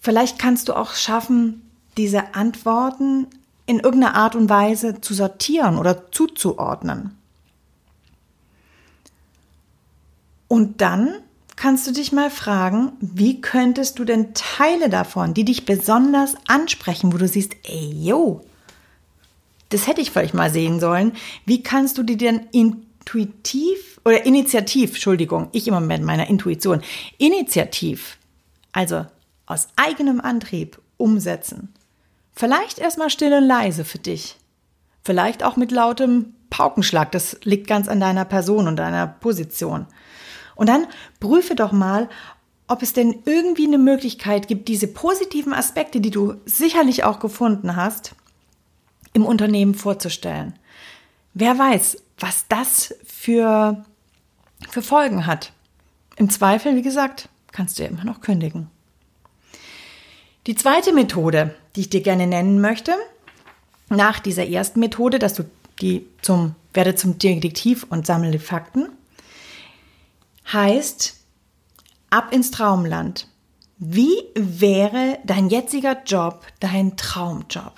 Vielleicht 0.00 0.40
kannst 0.40 0.68
du 0.68 0.74
auch 0.74 0.94
schaffen, 0.94 1.62
diese 1.96 2.34
Antworten 2.34 3.28
in 3.66 3.78
irgendeiner 3.78 4.14
Art 4.14 4.34
und 4.34 4.48
Weise 4.48 5.00
zu 5.00 5.14
sortieren 5.14 5.78
oder 5.78 6.10
zuzuordnen. 6.10 7.16
Und 10.48 10.80
dann 10.80 11.14
kannst 11.58 11.88
du 11.88 11.90
dich 11.90 12.12
mal 12.12 12.30
fragen, 12.30 12.92
wie 13.00 13.40
könntest 13.40 13.98
du 13.98 14.04
denn 14.04 14.32
Teile 14.32 14.88
davon, 14.88 15.34
die 15.34 15.44
dich 15.44 15.66
besonders 15.66 16.36
ansprechen, 16.46 17.12
wo 17.12 17.16
du 17.16 17.26
siehst, 17.26 17.56
ey, 17.64 17.92
yo, 17.92 18.42
das 19.70 19.88
hätte 19.88 20.00
ich 20.00 20.12
vielleicht 20.12 20.34
mal 20.34 20.52
sehen 20.52 20.78
sollen, 20.78 21.12
wie 21.46 21.64
kannst 21.64 21.98
du 21.98 22.04
die 22.04 22.16
denn 22.16 22.46
intuitiv 22.52 24.00
oder 24.04 24.24
initiativ, 24.24 24.90
Entschuldigung, 24.90 25.48
ich 25.50 25.66
immer 25.66 25.80
mit 25.80 26.00
meiner 26.02 26.28
Intuition, 26.28 26.80
initiativ, 27.18 28.18
also 28.70 29.04
aus 29.46 29.66
eigenem 29.74 30.20
Antrieb 30.20 30.80
umsetzen. 30.96 31.74
Vielleicht 32.34 32.78
erstmal 32.78 33.10
still 33.10 33.32
und 33.32 33.48
leise 33.48 33.84
für 33.84 33.98
dich. 33.98 34.36
Vielleicht 35.02 35.42
auch 35.42 35.56
mit 35.56 35.72
lautem 35.72 36.34
Paukenschlag, 36.50 37.10
das 37.10 37.36
liegt 37.42 37.66
ganz 37.66 37.88
an 37.88 37.98
deiner 37.98 38.24
Person 38.24 38.68
und 38.68 38.76
deiner 38.76 39.08
Position. 39.08 39.86
Und 40.58 40.68
dann 40.68 40.86
prüfe 41.20 41.54
doch 41.54 41.72
mal, 41.72 42.10
ob 42.66 42.82
es 42.82 42.92
denn 42.92 43.22
irgendwie 43.24 43.66
eine 43.66 43.78
Möglichkeit 43.78 44.46
gibt, 44.46 44.68
diese 44.68 44.88
positiven 44.88 45.54
Aspekte, 45.54 46.02
die 46.02 46.10
du 46.10 46.34
sicherlich 46.44 47.04
auch 47.04 47.18
gefunden 47.18 47.76
hast, 47.76 48.14
im 49.14 49.24
Unternehmen 49.24 49.74
vorzustellen. 49.74 50.52
Wer 51.32 51.58
weiß, 51.58 52.02
was 52.18 52.44
das 52.48 52.94
für 53.06 53.82
für 54.68 54.82
Folgen 54.82 55.26
hat. 55.26 55.52
Im 56.16 56.30
Zweifel, 56.30 56.74
wie 56.76 56.82
gesagt, 56.82 57.28
kannst 57.52 57.78
du 57.78 57.84
ja 57.84 57.88
immer 57.88 58.04
noch 58.04 58.20
kündigen. 58.20 58.68
Die 60.46 60.54
zweite 60.54 60.92
Methode, 60.92 61.54
die 61.76 61.82
ich 61.82 61.90
dir 61.90 62.00
gerne 62.00 62.26
nennen 62.26 62.60
möchte, 62.60 62.94
nach 63.88 64.18
dieser 64.18 64.46
ersten 64.46 64.80
Methode, 64.80 65.18
dass 65.18 65.34
du 65.34 65.44
die 65.80 66.06
zum, 66.22 66.54
werde 66.74 66.94
zum 66.94 67.18
Detektiv 67.18 67.86
und 67.88 68.06
sammle 68.06 68.38
Fakten, 68.38 68.88
heißt 70.52 71.14
ab 72.10 72.32
ins 72.32 72.50
Traumland. 72.50 73.28
Wie 73.78 74.16
wäre 74.34 75.18
dein 75.24 75.48
jetziger 75.48 76.02
Job 76.04 76.44
dein 76.60 76.96
Traumjob? 76.96 77.74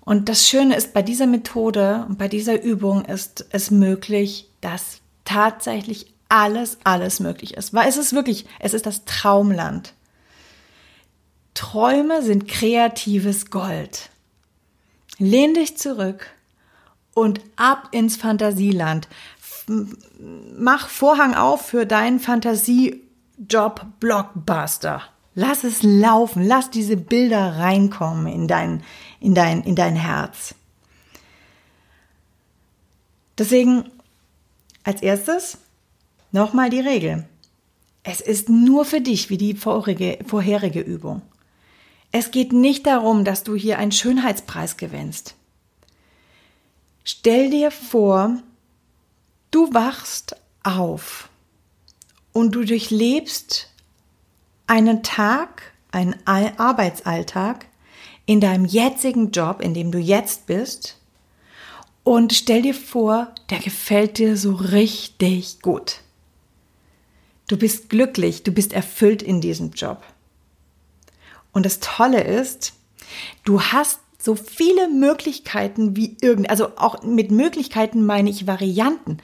Und 0.00 0.28
das 0.28 0.46
Schöne 0.46 0.76
ist, 0.76 0.92
bei 0.92 1.02
dieser 1.02 1.26
Methode 1.26 2.04
und 2.08 2.18
bei 2.18 2.28
dieser 2.28 2.62
Übung 2.62 3.04
ist 3.06 3.46
es 3.50 3.70
möglich, 3.70 4.48
dass 4.60 5.00
tatsächlich 5.24 6.12
alles, 6.28 6.78
alles 6.84 7.20
möglich 7.20 7.54
ist. 7.54 7.72
Weil 7.72 7.88
es 7.88 7.96
ist 7.96 8.12
wirklich, 8.12 8.44
es 8.60 8.74
ist 8.74 8.86
das 8.86 9.04
Traumland. 9.04 9.94
Träume 11.54 12.22
sind 12.22 12.48
kreatives 12.48 13.50
Gold. 13.50 14.10
Lehn 15.18 15.54
dich 15.54 15.78
zurück 15.78 16.26
und 17.14 17.40
ab 17.56 17.88
ins 17.92 18.16
Fantasieland. 18.16 19.08
Mach 19.68 20.88
Vorhang 20.88 21.34
auf 21.34 21.66
für 21.66 21.86
deinen 21.86 22.20
Fantasiejob 22.20 23.86
Blockbuster. 24.00 25.02
Lass 25.34 25.64
es 25.64 25.82
laufen. 25.82 26.46
Lass 26.46 26.70
diese 26.70 26.96
Bilder 26.96 27.56
reinkommen 27.58 28.26
in 28.26 28.46
dein, 28.46 28.82
in 29.20 29.34
dein, 29.34 29.62
in 29.62 29.74
dein 29.74 29.96
Herz. 29.96 30.54
Deswegen 33.36 33.90
als 34.84 35.02
erstes 35.02 35.58
nochmal 36.30 36.70
die 36.70 36.80
Regel. 36.80 37.26
Es 38.02 38.20
ist 38.20 38.48
nur 38.48 38.84
für 38.84 39.00
dich 39.00 39.30
wie 39.30 39.38
die 39.38 39.54
vorige, 39.54 40.18
vorherige 40.26 40.80
Übung. 40.80 41.22
Es 42.12 42.30
geht 42.30 42.52
nicht 42.52 42.86
darum, 42.86 43.24
dass 43.24 43.42
du 43.42 43.56
hier 43.56 43.78
einen 43.78 43.92
Schönheitspreis 43.92 44.76
gewinnst. 44.76 45.34
Stell 47.02 47.50
dir 47.50 47.70
vor, 47.70 48.38
du 49.54 49.72
wachst 49.72 50.34
auf 50.64 51.28
und 52.32 52.56
du 52.56 52.64
durchlebst 52.64 53.70
einen 54.66 55.04
Tag, 55.04 55.74
einen 55.92 56.16
Arbeitsalltag 56.26 57.66
in 58.26 58.40
deinem 58.40 58.64
jetzigen 58.64 59.30
Job, 59.30 59.60
in 59.60 59.72
dem 59.72 59.92
du 59.92 59.98
jetzt 59.98 60.46
bist, 60.46 60.98
und 62.02 62.32
stell 62.32 62.62
dir 62.62 62.74
vor, 62.74 63.32
der 63.48 63.60
gefällt 63.60 64.18
dir 64.18 64.36
so 64.36 64.54
richtig 64.54 65.62
gut. 65.62 66.00
Du 67.48 67.56
bist 67.56 67.88
glücklich, 67.88 68.42
du 68.42 68.52
bist 68.52 68.72
erfüllt 68.72 69.22
in 69.22 69.40
diesem 69.40 69.70
Job. 69.70 70.02
Und 71.52 71.64
das 71.64 71.80
Tolle 71.80 72.22
ist, 72.22 72.74
du 73.44 73.62
hast 73.62 74.00
so 74.24 74.36
viele 74.36 74.88
Möglichkeiten 74.88 75.96
wie 75.96 76.16
irgend, 76.22 76.48
also 76.48 76.68
auch 76.76 77.02
mit 77.02 77.30
Möglichkeiten 77.30 78.06
meine 78.06 78.30
ich 78.30 78.46
Varianten. 78.46 79.18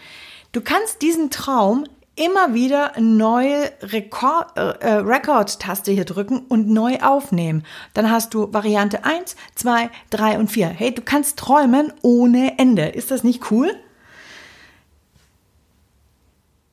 Du 0.52 0.60
kannst 0.60 1.00
diesen 1.00 1.30
Traum 1.30 1.86
immer 2.16 2.52
wieder 2.52 2.92
neue 3.00 3.72
Rekord, 3.80 4.58
äh, 4.58 4.72
äh, 4.80 4.94
Record-Taste 4.96 5.90
hier 5.90 6.04
drücken 6.04 6.40
und 6.40 6.68
neu 6.68 6.98
aufnehmen. 6.98 7.64
Dann 7.94 8.10
hast 8.10 8.34
du 8.34 8.52
Variante 8.52 9.04
1, 9.06 9.36
2, 9.54 9.88
3 10.10 10.38
und 10.38 10.50
4. 10.50 10.68
Hey, 10.68 10.94
du 10.94 11.00
kannst 11.00 11.38
träumen 11.38 11.94
ohne 12.02 12.58
Ende. 12.58 12.88
Ist 12.88 13.10
das 13.10 13.24
nicht 13.24 13.50
cool? 13.50 13.70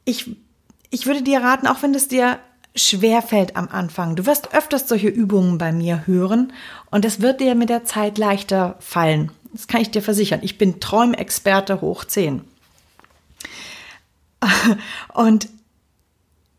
Ich, 0.04 0.36
ich 0.90 1.06
würde 1.06 1.22
dir 1.22 1.42
raten, 1.42 1.68
auch 1.68 1.82
wenn 1.82 1.96
es 1.96 2.10
dir 2.10 2.40
schwer 2.78 3.22
fällt 3.22 3.56
am 3.56 3.68
Anfang. 3.68 4.16
Du 4.16 4.26
wirst 4.26 4.54
öfters 4.54 4.88
solche 4.88 5.10
Übungen 5.10 5.58
bei 5.58 5.72
mir 5.72 6.08
hören 6.08 6.54
und 6.92 7.04
es 7.04 7.22
wird 7.22 7.42
dir 7.42 7.56
mit 7.56 7.70
der 7.70 7.84
Zeit 7.84 8.18
leichter 8.18 8.76
fallen. 8.80 9.32
Das 9.52 9.68
kann 9.68 9.82
ich 9.82 9.92
dir 9.92 10.02
versichern. 10.02 10.40
Ich 10.44 10.58
bin 10.58 10.80
Träumexperte 10.80 11.82
hoch 11.82 12.06
10. 12.06 12.42
Und 15.14 15.50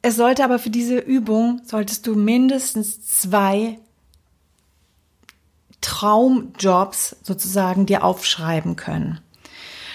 es 0.03 0.17
sollte 0.17 0.45
aber 0.45 0.59
für 0.59 0.71
diese 0.71 0.99
Übung, 0.99 1.61
solltest 1.65 2.07
du 2.07 2.15
mindestens 2.15 3.05
zwei 3.07 3.79
Traumjobs 5.81 7.17
sozusagen 7.23 7.87
dir 7.87 8.05
aufschreiben 8.05 8.77
können. 8.77 9.21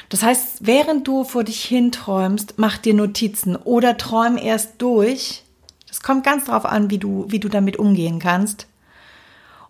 Das 0.09 0.23
heißt, 0.23 0.59
während 0.61 1.07
du 1.07 1.23
vor 1.23 1.43
dich 1.43 1.63
hinträumst, 1.63 2.55
mach 2.57 2.77
dir 2.77 2.93
Notizen 2.93 3.55
oder 3.55 3.97
träum 3.97 4.37
erst 4.37 4.81
durch. 4.81 5.42
Kommt 6.03 6.23
ganz 6.23 6.45
drauf 6.45 6.65
an, 6.65 6.91
wie 6.91 6.99
du, 6.99 7.25
wie 7.29 7.39
du 7.39 7.49
damit 7.49 7.77
umgehen 7.77 8.19
kannst. 8.19 8.67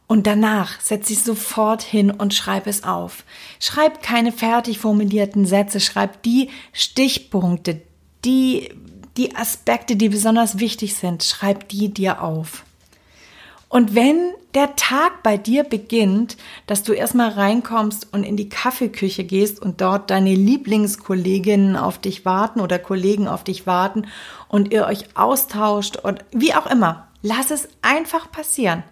Und 0.08 0.28
danach 0.28 0.82
setz 0.82 1.08
dich 1.08 1.24
sofort 1.24 1.82
hin 1.82 2.12
und 2.12 2.34
schreib 2.34 2.68
es 2.68 2.84
auf. 2.84 3.24
Schreib 3.60 4.04
keine 4.04 4.34
fertig 4.34 4.80
formulierten 4.80 5.46
Sätze, 5.46 5.80
schreib 5.80 6.22
die 6.24 6.50
Stichpunkte, 6.74 7.82
die, 8.26 8.70
die 9.16 9.36
Aspekte, 9.36 9.96
die 9.96 10.10
besonders 10.10 10.60
wichtig 10.60 10.96
sind, 10.96 11.24
schreib 11.24 11.70
die 11.70 11.94
dir 11.94 12.22
auf. 12.22 12.66
Und 13.74 13.96
wenn 13.96 14.36
der 14.54 14.76
Tag 14.76 15.24
bei 15.24 15.36
dir 15.36 15.64
beginnt, 15.64 16.38
dass 16.68 16.84
du 16.84 16.94
erstmal 16.94 17.30
reinkommst 17.30 18.14
und 18.14 18.24
in 18.24 18.38
die 18.38 18.48
Kaffeeküche 18.48 19.24
gehst 19.24 19.60
und 19.60 19.82
dort 19.82 20.12
deine 20.12 20.36
Lieblingskolleginnen 20.36 21.76
auf 21.76 21.98
dich 21.98 22.24
warten 22.24 22.62
oder 22.62 22.78
Kollegen 22.78 23.28
auf 23.28 23.44
dich 23.44 23.66
warten 23.66 24.06
und 24.48 24.72
ihr 24.72 24.86
euch 24.86 25.18
austauscht 25.18 25.96
und 25.96 26.24
wie 26.32 26.54
auch 26.54 26.68
immer, 26.68 27.08
lass 27.24 27.50
es 27.50 27.68
einfach 27.82 28.32
passieren. 28.32 28.84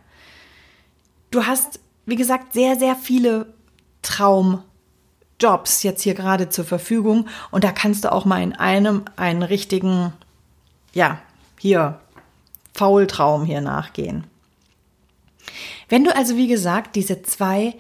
Du 1.30 1.46
hast, 1.46 1.80
wie 2.08 2.16
gesagt, 2.16 2.54
sehr, 2.54 2.76
sehr 2.76 2.96
viele 2.96 3.54
Traum 4.02 4.64
Jobs 5.40 5.84
jetzt 5.84 6.02
hier 6.02 6.16
gerade 6.16 6.50
zur 6.50 6.66
Verfügung 6.66 7.28
und 7.52 7.64
da 7.64 7.72
kannst 7.72 8.04
du 8.04 8.12
auch 8.12 8.26
mal 8.26 8.42
in 8.42 8.54
einem 8.54 9.06
einen 9.16 9.44
richtigen, 9.44 10.12
ja, 10.92 11.22
hier, 11.60 12.00
Faultraum 12.74 13.46
hier 13.46 13.62
nachgehen. 13.62 14.26
Wenn 15.92 16.06
du 16.06 16.16
also, 16.16 16.38
wie 16.38 16.48
gesagt, 16.48 16.96
diese 16.96 17.22
zwei, 17.22 17.76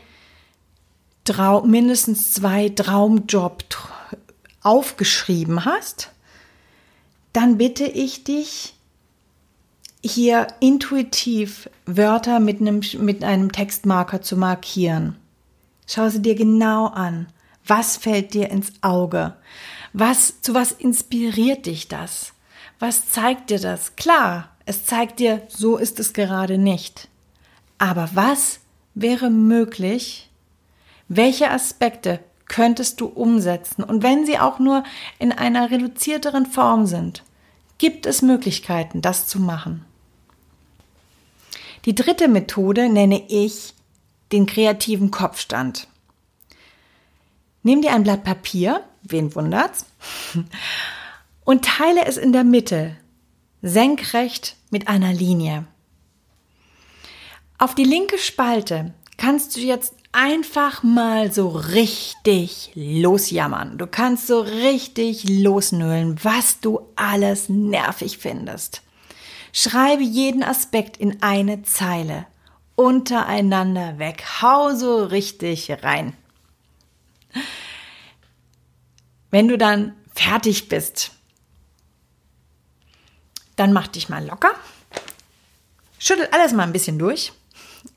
Trau 1.24 1.62
mindestens 1.62 2.34
zwei 2.34 2.67
Traumjob 2.67 3.63
aufgeschrieben 4.62 5.63
hast, 5.63 6.12
dann 7.32 7.58
bitte 7.58 7.86
ich 7.86 8.26
dich, 8.26 8.74
hier 10.04 10.47
intuitiv 10.60 11.69
Wörter 11.86 12.41
mit 12.41 12.60
einem, 12.60 12.82
mit 13.00 13.24
einem 13.24 13.50
Textmarker 13.50 14.21
zu 14.21 14.36
markieren. 14.36 15.15
Schau 15.88 16.10
sie 16.10 16.21
dir 16.21 16.36
genau 16.36 16.88
an. 16.88 17.28
Was 17.65 17.95
fällt 17.95 18.34
dir 18.34 18.50
ins 18.50 18.74
Auge? 18.82 19.38
Was, 19.93 20.41
zu 20.41 20.54
was 20.54 20.74
inspiriert 20.74 21.65
dich 21.65 21.88
das? 21.88 22.34
Was 22.78 23.08
zeigt 23.08 23.52
dir 23.52 23.60
das? 23.60 23.95
Klar, 23.95 24.50
es 24.65 24.84
zeigt 24.86 25.19
dir, 25.19 25.43
so 25.47 25.78
ist 25.78 25.97
es 25.97 26.12
gerade 26.12 26.58
nicht. 26.58 27.08
Aber 27.82 28.12
was 28.13 28.60
wäre 28.94 29.32
möglich? 29.32 30.30
Welche 31.08 31.50
Aspekte 31.50 32.20
könntest 32.46 33.02
du 33.02 33.08
umsetzen? 33.08 33.84
Und 33.84 34.04
wenn 34.04 34.24
sie 34.24 34.38
auch 34.38 34.60
nur 34.60 34.84
in 35.17 35.32
einer 35.32 35.72
reduzierteren 35.72 36.46
Form 36.46 36.86
sind, 36.86 37.24
gibt 37.80 38.06
es 38.06 38.22
Möglichkeiten, 38.22 39.02
das 39.02 39.26
zu 39.26 39.39
machen. 39.39 39.84
Die 41.86 41.96
dritte 41.96 42.28
Methode 42.28 42.88
nenne 42.88 43.24
ich 43.30 43.74
den 44.32 44.46
kreativen 44.46 45.10
Kopfstand. 45.10 45.88
Nimm 47.63 47.82
dir 47.82 47.96
ein 47.96 48.04
Blatt 48.04 48.24
Papier, 48.24 48.84
wen 49.02 49.34
wundert's, 49.34 49.88
und 51.46 51.65
teile 51.65 52.06
es 52.06 52.17
in 52.17 52.32
der 52.32 52.44
Mitte, 52.44 52.96
senkrecht 53.63 54.56
mit 54.70 54.88
einer 54.88 55.13
Linie. 55.13 55.65
Auf 57.62 57.76
die 57.76 57.84
linke 57.84 58.17
Spalte 58.17 58.91
kannst 59.17 59.56
du 59.56 59.60
jetzt 59.60 59.93
einfach 60.12 60.82
mal 60.82 61.32
so 61.32 61.47
richtig 61.50 62.71
losjammern. 62.74 63.78
Du 63.78 63.86
kannst 63.86 64.26
so 64.26 64.39
richtig 64.41 65.30
losnölen, 65.30 66.17
was 66.24 66.60
du 66.60 66.80
alles 66.95 67.50
nervig 67.50 68.17
findest. 68.17 68.82
Schreibe 69.54 70.02
jeden 70.02 70.41
Aspekt 70.41 70.97
in 70.97 71.21
eine 71.21 71.62
Zeile. 71.62 72.26
Untereinander 72.76 74.00
weg. 74.00 74.24
Hau 74.41 74.74
so 74.74 75.04
richtig 75.04 75.69
rein. 75.84 76.17
Wenn 79.30 79.47
du 79.47 79.60
dann 79.60 79.93
fertig 80.15 80.67
bist, 80.67 81.12
dann 83.56 83.71
mach 83.71 83.86
dich 83.86 84.10
mal 84.10 84.26
locker. 84.26 84.56
Schüttel 86.00 86.28
alles 86.32 86.54
mal 86.54 86.63
ein 86.63 86.74
bisschen 86.74 86.97
durch. 86.97 87.34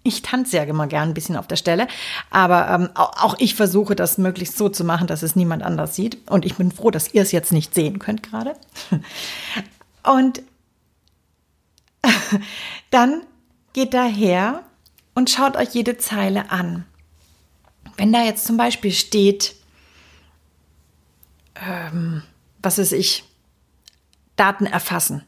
Ich 0.05 0.23
tanze 0.23 0.59
ja 0.59 0.63
immer 0.65 0.87
gern 0.87 1.09
ein 1.09 1.15
bisschen 1.15 1.37
auf 1.37 1.49
der 1.49 1.57
Stelle, 1.57 1.89
aber 2.31 2.69
ähm, 2.69 2.91
auch 2.95 3.37
ich 3.39 3.55
versuche 3.55 3.97
das 3.97 4.19
möglichst 4.19 4.57
so 4.57 4.69
zu 4.69 4.85
machen, 4.85 5.07
dass 5.07 5.23
es 5.23 5.35
niemand 5.35 5.63
anders 5.63 5.97
sieht. 5.97 6.31
Und 6.31 6.45
ich 6.45 6.55
bin 6.55 6.71
froh, 6.71 6.91
dass 6.91 7.13
ihr 7.13 7.23
es 7.23 7.33
jetzt 7.33 7.53
nicht 7.53 7.75
sehen 7.75 7.99
könnt 7.99 8.23
gerade. 8.23 8.55
Und 10.05 10.43
dann 12.91 13.23
geht 13.73 13.95
daher 13.95 14.63
und 15.15 15.31
schaut 15.31 15.57
euch 15.57 15.71
jede 15.71 15.97
Zeile 15.99 16.51
an. 16.51 16.85
Wenn 17.97 18.13
da 18.13 18.23
jetzt 18.23 18.47
zum 18.47 18.57
Beispiel 18.57 18.93
steht, 18.93 19.55
ähm, 21.55 22.23
was 22.63 22.79
ist 22.79 22.93
ich, 22.93 23.25
Daten 24.37 24.67
erfassen, 24.67 25.25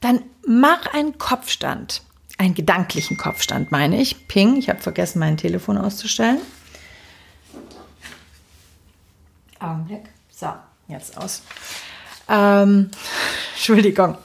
dann 0.00 0.22
mach 0.46 0.86
einen 0.86 1.18
Kopfstand, 1.18 2.02
einen 2.40 2.54
gedanklichen 2.54 3.16
Kopfstand, 3.16 3.70
meine 3.70 4.00
ich. 4.00 4.26
Ping, 4.26 4.56
ich 4.56 4.68
habe 4.68 4.80
vergessen, 4.80 5.18
mein 5.18 5.36
Telefon 5.36 5.78
auszustellen. 5.78 6.38
Augenblick. 9.58 10.08
So, 10.30 10.48
jetzt 10.88 11.16
aus. 11.18 11.42
Ähm, 12.28 12.90
Entschuldigung. 13.54 14.16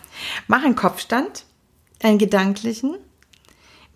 Mach 0.48 0.64
einen 0.64 0.76
Kopfstand, 0.76 1.44
einen 2.02 2.18
gedanklichen 2.18 2.96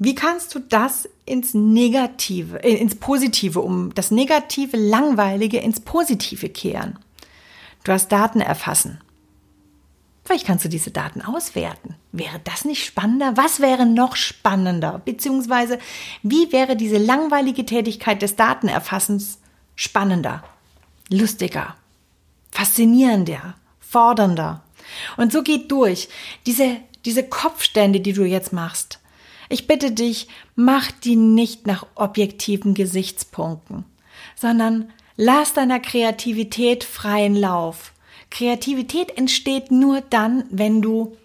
wie 0.01 0.15
kannst 0.15 0.55
du 0.55 0.60
das 0.60 1.10
ins 1.25 1.53
Negative, 1.53 2.63
äh, 2.63 2.73
ins 2.75 2.95
Positive 2.95 3.60
um, 3.60 3.93
das 3.93 4.12
Negative, 4.12 4.77
Langweilige 4.77 5.60
ins 5.60 5.82
Positive 5.82 6.47
kehren? 6.47 6.97
Du 7.84 7.91
hast 7.91 8.10
Daten 8.10 8.39
erfassen. 8.39 9.01
Vielleicht 10.29 10.45
kannst 10.45 10.63
du 10.63 10.69
diese 10.69 10.91
Daten 10.91 11.23
auswerten. 11.23 11.95
Wäre 12.11 12.39
das 12.43 12.63
nicht 12.63 12.85
spannender? 12.85 13.35
Was 13.35 13.61
wäre 13.61 13.87
noch 13.87 14.15
spannender? 14.15 15.01
Beziehungsweise, 15.03 15.79
wie 16.21 16.51
wäre 16.51 16.75
diese 16.75 16.99
langweilige 16.99 17.65
Tätigkeit 17.65 18.21
des 18.21 18.35
Datenerfassens 18.35 19.39
spannender, 19.75 20.43
lustiger, 21.09 21.75
faszinierender, 22.51 23.55
fordernder? 23.79 24.61
Und 25.17 25.31
so 25.31 25.41
geht 25.41 25.71
durch. 25.71 26.09
Diese, 26.45 26.77
diese 27.05 27.23
Kopfstände, 27.23 27.99
die 27.99 28.13
du 28.13 28.23
jetzt 28.23 28.53
machst. 28.53 28.99
Ich 29.49 29.65
bitte 29.65 29.91
dich, 29.91 30.27
mach 30.53 30.91
die 30.91 31.15
nicht 31.15 31.65
nach 31.65 31.87
objektiven 31.95 32.75
Gesichtspunkten, 32.75 33.83
sondern 34.35 34.91
lass 35.17 35.53
deiner 35.53 35.79
Kreativität 35.79 36.83
freien 36.83 37.35
Lauf. 37.35 37.93
Kreativität 38.29 39.17
entsteht 39.17 39.71
nur 39.71 40.01
dann, 40.01 40.45
wenn 40.49 40.81
du, 40.81 41.17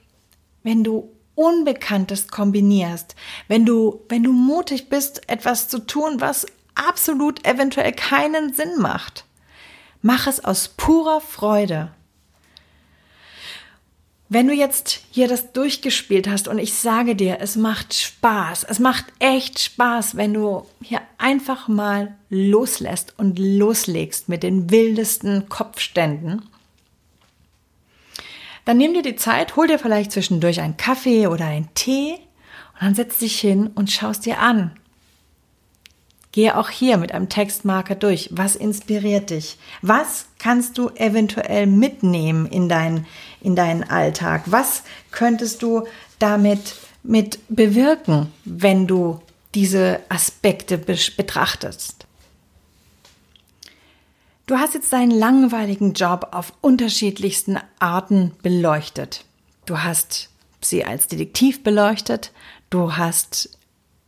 wenn 0.63 0.85
du 0.85 1.11
Unbekanntes 1.35 2.29
kombinierst, 2.29 3.17
wenn 3.49 3.67
du, 3.67 4.03
wenn 4.09 4.23
du 4.23 4.33
mutig 4.33 4.89
bist, 4.89 5.29
etwas 5.29 5.69
zu 5.69 5.81
tun, 5.81 6.21
was 6.21 6.47
absolut 6.75 7.45
eventuell 7.45 7.93
keinen 7.93 8.55
Sinn 8.55 8.79
macht. 8.79 9.25
Mach 10.01 10.27
es 10.27 10.45
aus 10.45 10.69
purer 10.69 11.21
Freude. 11.21 11.91
Wenn 14.29 14.49
du 14.49 14.55
jetzt 14.55 15.01
hier 15.11 15.29
das 15.29 15.53
durchgespielt 15.53 16.29
hast 16.29 16.49
und 16.49 16.59
ich 16.59 16.75
sage 16.75 17.15
dir, 17.15 17.39
es 17.41 17.57
macht 17.57 17.95
Spaß, 17.95 18.65
es 18.65 18.79
macht 18.79 19.07
echt 19.19 19.59
Spaß, 19.59 20.17
wenn 20.17 20.35
du 20.35 20.67
hier 20.83 21.01
einfach 21.19 21.69
mal 21.69 22.15
loslässt 22.31 23.15
und 23.19 23.39
loslegst 23.39 24.29
mit 24.29 24.43
den 24.43 24.71
wildesten 24.71 25.49
Kopfständen, 25.49 26.43
dann 28.65 28.79
nimm 28.79 28.95
dir 28.95 29.03
die 29.03 29.17
Zeit, 29.17 29.57
hol 29.57 29.67
dir 29.67 29.79
vielleicht 29.79 30.13
zwischendurch 30.13 30.61
einen 30.61 30.77
Kaffee 30.77 31.27
oder 31.27 31.47
einen 31.47 31.69
Tee 31.75 32.15
und 32.75 32.83
dann 32.83 32.95
setz 32.95 33.19
dich 33.19 33.39
hin 33.39 33.71
und 33.75 33.91
schaust 33.91 34.27
dir 34.27 34.39
an. 34.39 34.73
Gehe 36.33 36.57
auch 36.57 36.69
hier 36.69 36.97
mit 36.97 37.13
einem 37.13 37.29
Textmarker 37.29 37.95
durch. 37.95 38.29
Was 38.33 38.57
inspiriert 38.57 39.31
dich? 39.31 39.57
Was 39.83 40.27
kannst 40.41 40.79
du 40.79 40.89
eventuell 40.97 41.69
mitnehmen 41.69 42.47
in, 42.47 42.69
dein, 42.69 43.07
in 43.41 43.55
deinen 43.55 43.85
Alltag? 43.85 44.43
Was 44.47 44.83
könntest 45.13 45.63
du 45.63 45.87
damit 46.19 46.75
mit 47.05 47.39
bewirken, 47.49 48.33
wenn 48.45 48.89
du 48.89 49.21
diese 49.55 50.01
Aspekte 50.09 50.77
betrachtest? 50.77 52.04
Du 54.47 54.59
hast 54.59 54.75
jetzt 54.75 54.93
deinen 54.93 55.11
langweiligen 55.11 55.95
Job 55.95 56.29
auf 56.33 56.53
unterschiedlichsten 56.61 57.59
Arten 57.79 58.33
beleuchtet. 58.43 59.25
Du 59.65 59.83
hast 59.83 60.29
sie 60.61 60.85
als 60.85 61.09
Detektiv 61.09 61.63
beleuchtet, 61.63 62.31
du 62.69 62.97
hast 62.97 63.59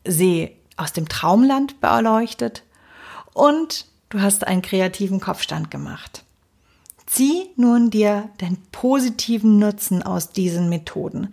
sie 0.05 0.51
aus 0.77 0.93
dem 0.93 1.09
Traumland 1.09 1.81
beleuchtet 1.81 2.65
und 3.33 3.87
du 4.11 4.21
hast 4.21 4.47
einen 4.47 4.61
kreativen 4.61 5.21
Kopfstand 5.21 5.71
gemacht. 5.71 6.23
Zieh 7.07 7.49
nun 7.57 7.89
dir 7.89 8.29
den 8.43 8.59
positiven 8.73 9.59
Nutzen 9.59 10.03
aus 10.03 10.33
diesen 10.33 10.69
Methoden. 10.69 11.33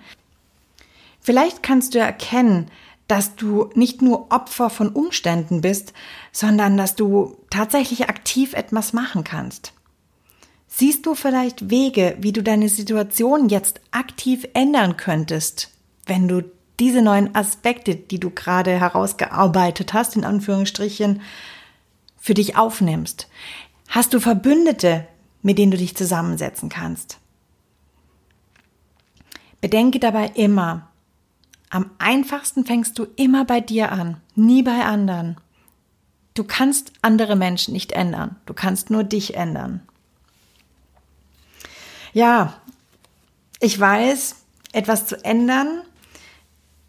Vielleicht 1.20 1.62
kannst 1.62 1.94
du 1.94 2.00
erkennen, 2.00 2.70
dass 3.08 3.36
du 3.36 3.70
nicht 3.76 4.02
nur 4.02 4.32
Opfer 4.32 4.70
von 4.70 4.90
Umständen 4.90 5.62
bist, 5.62 5.94
sondern 6.32 6.78
dass 6.78 6.96
du 6.96 7.38
tatsächlich 7.50 8.10
aktiv 8.10 8.54
etwas 8.54 8.94
machen 8.94 9.24
kannst. 9.24 9.74
Siehst 10.68 11.06
du 11.06 11.14
vielleicht 11.14 11.70
Wege, 11.70 12.18
wie 12.20 12.32
du 12.32 12.42
deine 12.42 12.70
Situation 12.70 13.50
jetzt 13.50 13.82
aktiv 13.92 14.48
ändern 14.54 14.98
könntest, 14.98 15.70
wenn 16.06 16.28
du 16.28 16.44
diese 16.80 17.02
neuen 17.02 17.36
Aspekte, 17.36 17.96
die 17.96 18.20
du 18.20 18.32
gerade 18.32 18.72
herausgearbeitet 18.80 19.94
hast, 19.94 20.16
in 20.16 20.26
Anführungsstrichen, 20.26 21.22
für 22.20 22.34
dich 22.34 22.58
aufnimmst? 22.58 23.28
Hast 23.90 24.14
du 24.14 24.20
Verbündete, 24.20 25.06
mit 25.44 25.60
denen 25.60 25.72
du 25.72 25.78
dich 25.78 25.96
zusammensetzen 25.96 26.70
kannst? 26.70 27.20
Bedenke 29.62 30.00
dabei 30.00 30.32
immer, 30.34 30.90
am 31.74 31.90
einfachsten 31.98 32.66
fängst 32.66 33.00
du 33.00 33.08
immer 33.16 33.46
bei 33.46 33.60
dir 33.60 33.92
an, 33.92 34.18
nie 34.36 34.62
bei 34.62 34.86
anderen. 34.86 35.38
Du 36.36 36.44
kannst 36.44 36.92
andere 37.02 37.36
Menschen 37.36 37.74
nicht 37.74 37.94
ändern, 37.94 38.36
du 38.46 38.54
kannst 38.54 38.92
nur 38.92 39.04
dich 39.04 39.36
ändern. 39.36 39.82
Ja, 42.14 42.54
ich 43.60 43.80
weiß, 43.80 44.36
etwas 44.72 45.08
zu 45.08 45.26
ändern 45.26 45.82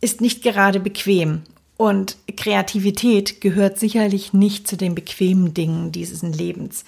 ist 0.02 0.20
nicht 0.20 0.42
gerade 0.42 0.80
bequem 0.80 1.44
und 1.78 2.18
Kreativität 2.36 3.40
gehört 3.40 3.78
sicherlich 3.78 4.34
nicht 4.34 4.68
zu 4.68 4.76
den 4.76 4.94
bequemen 4.94 5.54
Dingen 5.54 5.92
dieses 5.92 6.20
Lebens. 6.20 6.84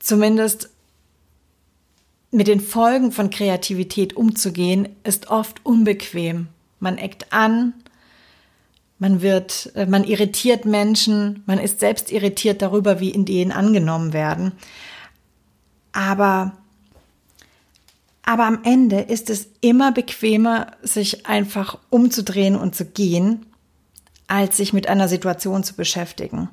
Zumindest 0.00 0.68
mit 2.32 2.48
den 2.48 2.58
Folgen 2.58 3.12
von 3.12 3.30
Kreativität 3.30 4.16
umzugehen, 4.16 4.88
ist 5.04 5.28
oft 5.28 5.64
unbequem 5.64 6.48
man 6.80 6.98
eckt 6.98 7.32
an, 7.32 7.74
man 8.98 9.22
wird, 9.22 9.72
äh, 9.74 9.86
man 9.86 10.04
irritiert 10.04 10.64
Menschen, 10.64 11.42
man 11.46 11.58
ist 11.58 11.80
selbst 11.80 12.10
irritiert 12.10 12.62
darüber, 12.62 13.00
wie 13.00 13.14
Ideen 13.14 13.52
angenommen 13.52 14.12
werden. 14.12 14.52
Aber, 15.92 16.52
aber 18.22 18.46
am 18.46 18.60
Ende 18.64 19.00
ist 19.00 19.30
es 19.30 19.48
immer 19.60 19.92
bequemer, 19.92 20.72
sich 20.82 21.26
einfach 21.26 21.78
umzudrehen 21.90 22.56
und 22.56 22.74
zu 22.74 22.84
gehen, 22.84 23.46
als 24.26 24.56
sich 24.56 24.72
mit 24.72 24.88
einer 24.88 25.08
Situation 25.08 25.64
zu 25.64 25.74
beschäftigen. 25.74 26.48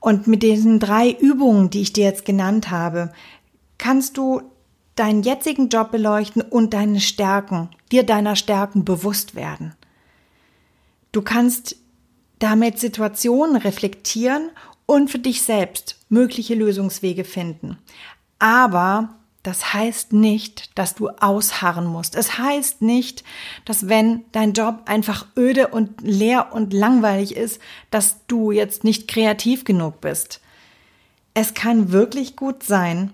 Und 0.00 0.26
mit 0.26 0.42
diesen 0.42 0.80
drei 0.80 1.10
Übungen, 1.10 1.70
die 1.70 1.82
ich 1.82 1.92
dir 1.92 2.04
jetzt 2.04 2.24
genannt 2.24 2.70
habe, 2.70 3.12
kannst 3.78 4.16
du 4.16 4.42
deinen 4.96 5.22
jetzigen 5.22 5.68
Job 5.68 5.90
beleuchten 5.92 6.42
und 6.42 6.74
deine 6.74 7.00
Stärken, 7.00 7.70
dir 7.92 8.02
deiner 8.02 8.36
Stärken 8.36 8.84
bewusst 8.84 9.34
werden. 9.34 9.74
Du 11.12 11.22
kannst 11.22 11.76
damit 12.38 12.78
Situationen 12.78 13.56
reflektieren 13.56 14.50
und 14.86 15.10
für 15.10 15.18
dich 15.18 15.42
selbst 15.42 15.96
mögliche 16.08 16.54
Lösungswege 16.54 17.24
finden. 17.24 17.78
Aber 18.38 19.14
das 19.42 19.72
heißt 19.72 20.12
nicht, 20.12 20.76
dass 20.78 20.94
du 20.94 21.08
ausharren 21.08 21.86
musst. 21.86 22.14
Es 22.14 22.38
heißt 22.38 22.82
nicht, 22.82 23.24
dass 23.64 23.88
wenn 23.88 24.24
dein 24.32 24.52
Job 24.52 24.82
einfach 24.86 25.26
öde 25.36 25.68
und 25.68 26.00
leer 26.00 26.52
und 26.52 26.72
langweilig 26.72 27.36
ist, 27.36 27.60
dass 27.90 28.24
du 28.26 28.52
jetzt 28.52 28.84
nicht 28.84 29.08
kreativ 29.08 29.64
genug 29.64 30.00
bist. 30.00 30.40
Es 31.34 31.54
kann 31.54 31.90
wirklich 31.90 32.36
gut 32.36 32.62
sein, 32.62 33.12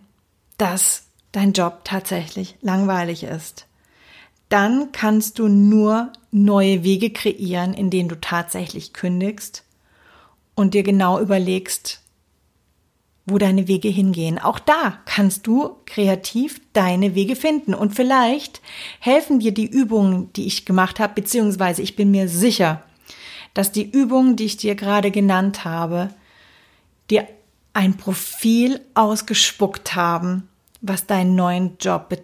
dass 0.58 1.04
dein 1.32 1.52
Job 1.52 1.80
tatsächlich 1.84 2.56
langweilig 2.60 3.22
ist. 3.22 3.67
Dann 4.48 4.92
kannst 4.92 5.38
du 5.38 5.48
nur 5.48 6.12
neue 6.30 6.82
Wege 6.82 7.10
kreieren, 7.10 7.74
in 7.74 7.90
denen 7.90 8.08
du 8.08 8.20
tatsächlich 8.20 8.92
kündigst 8.92 9.64
und 10.54 10.74
dir 10.74 10.82
genau 10.82 11.20
überlegst, 11.20 12.00
wo 13.26 13.38
deine 13.38 13.68
Wege 13.68 13.88
hingehen. 13.88 14.38
Auch 14.38 14.58
da 14.58 14.98
kannst 15.04 15.46
du 15.46 15.76
kreativ 15.84 16.60
deine 16.72 17.14
Wege 17.14 17.36
finden. 17.36 17.74
Und 17.74 17.94
vielleicht 17.94 18.62
helfen 19.00 19.38
dir 19.38 19.52
die 19.52 19.66
Übungen, 19.66 20.32
die 20.32 20.46
ich 20.46 20.64
gemacht 20.64 20.98
habe, 20.98 21.14
beziehungsweise 21.14 21.82
ich 21.82 21.94
bin 21.94 22.10
mir 22.10 22.28
sicher, 22.28 22.82
dass 23.52 23.70
die 23.70 23.90
Übungen, 23.90 24.36
die 24.36 24.46
ich 24.46 24.56
dir 24.56 24.74
gerade 24.74 25.10
genannt 25.10 25.64
habe, 25.64 26.08
dir 27.10 27.26
ein 27.74 27.96
Profil 27.96 28.80
ausgespuckt 28.94 29.94
haben, 29.94 30.48
was 30.80 31.06
deinen 31.06 31.34
neuen 31.34 31.76
Job 31.78 32.08
be 32.08 32.22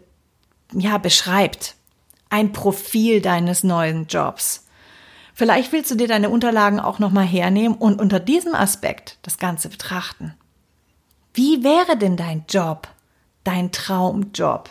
ja, 0.72 0.98
beschreibt. 0.98 1.76
Ein 2.34 2.50
Profil 2.50 3.20
deines 3.20 3.62
neuen 3.62 4.08
Jobs. 4.08 4.66
Vielleicht 5.34 5.70
willst 5.70 5.92
du 5.92 5.94
dir 5.94 6.08
deine 6.08 6.30
Unterlagen 6.30 6.80
auch 6.80 6.98
nochmal 6.98 7.26
hernehmen 7.26 7.78
und 7.78 8.00
unter 8.00 8.18
diesem 8.18 8.56
Aspekt 8.56 9.18
das 9.22 9.38
Ganze 9.38 9.68
betrachten. 9.68 10.34
Wie 11.32 11.62
wäre 11.62 11.96
denn 11.96 12.16
dein 12.16 12.44
Job? 12.48 12.88
Dein 13.44 13.70
Traumjob? 13.70 14.68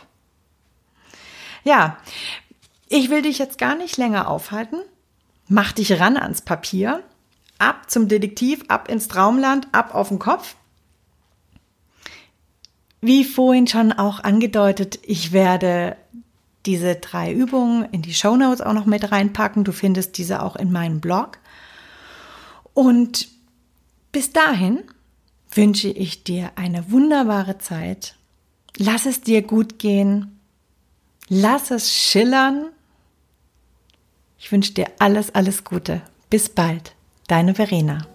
Ja, 1.63 1.99
ich 2.89 3.09
will 3.09 3.21
dich 3.21 3.39
jetzt 3.39 3.57
gar 3.57 3.75
nicht 3.75 3.95
länger 3.95 4.27
aufhalten. 4.27 4.81
Mach 5.47 5.71
dich 5.71 5.97
ran 6.01 6.17
ans 6.17 6.41
Papier. 6.41 7.01
Ab 7.59 7.89
zum 7.89 8.09
Detektiv, 8.09 8.65
ab 8.67 8.89
ins 8.89 9.07
Traumland, 9.07 9.69
ab 9.71 9.95
auf 9.95 10.09
den 10.09 10.19
Kopf. 10.19 10.57
Wie 12.99 13.23
vorhin 13.23 13.67
schon 13.67 13.93
auch 13.93 14.19
angedeutet, 14.19 14.99
ich 15.03 15.31
werde 15.31 15.95
diese 16.65 16.95
drei 16.95 17.33
Übungen 17.33 17.85
in 17.91 18.01
die 18.01 18.13
Show 18.13 18.35
Notes 18.35 18.61
auch 18.61 18.73
noch 18.73 18.85
mit 18.85 19.11
reinpacken. 19.11 19.63
Du 19.63 19.71
findest 19.71 20.17
diese 20.17 20.41
auch 20.41 20.55
in 20.55 20.71
meinem 20.71 21.01
Blog. 21.01 21.39
Und 22.73 23.27
bis 24.11 24.31
dahin 24.31 24.83
wünsche 25.51 25.89
ich 25.89 26.23
dir 26.23 26.51
eine 26.55 26.91
wunderbare 26.91 27.57
Zeit. 27.57 28.15
Lass 28.77 29.05
es 29.05 29.21
dir 29.21 29.41
gut 29.41 29.79
gehen. 29.79 30.39
Lass 31.27 31.71
es 31.71 31.93
schillern. 31.93 32.67
Ich 34.37 34.51
wünsche 34.51 34.73
dir 34.73 34.87
alles, 34.99 35.33
alles 35.35 35.63
Gute. 35.63 36.01
Bis 36.29 36.49
bald. 36.49 36.95
Deine 37.27 37.55
Verena. 37.55 38.05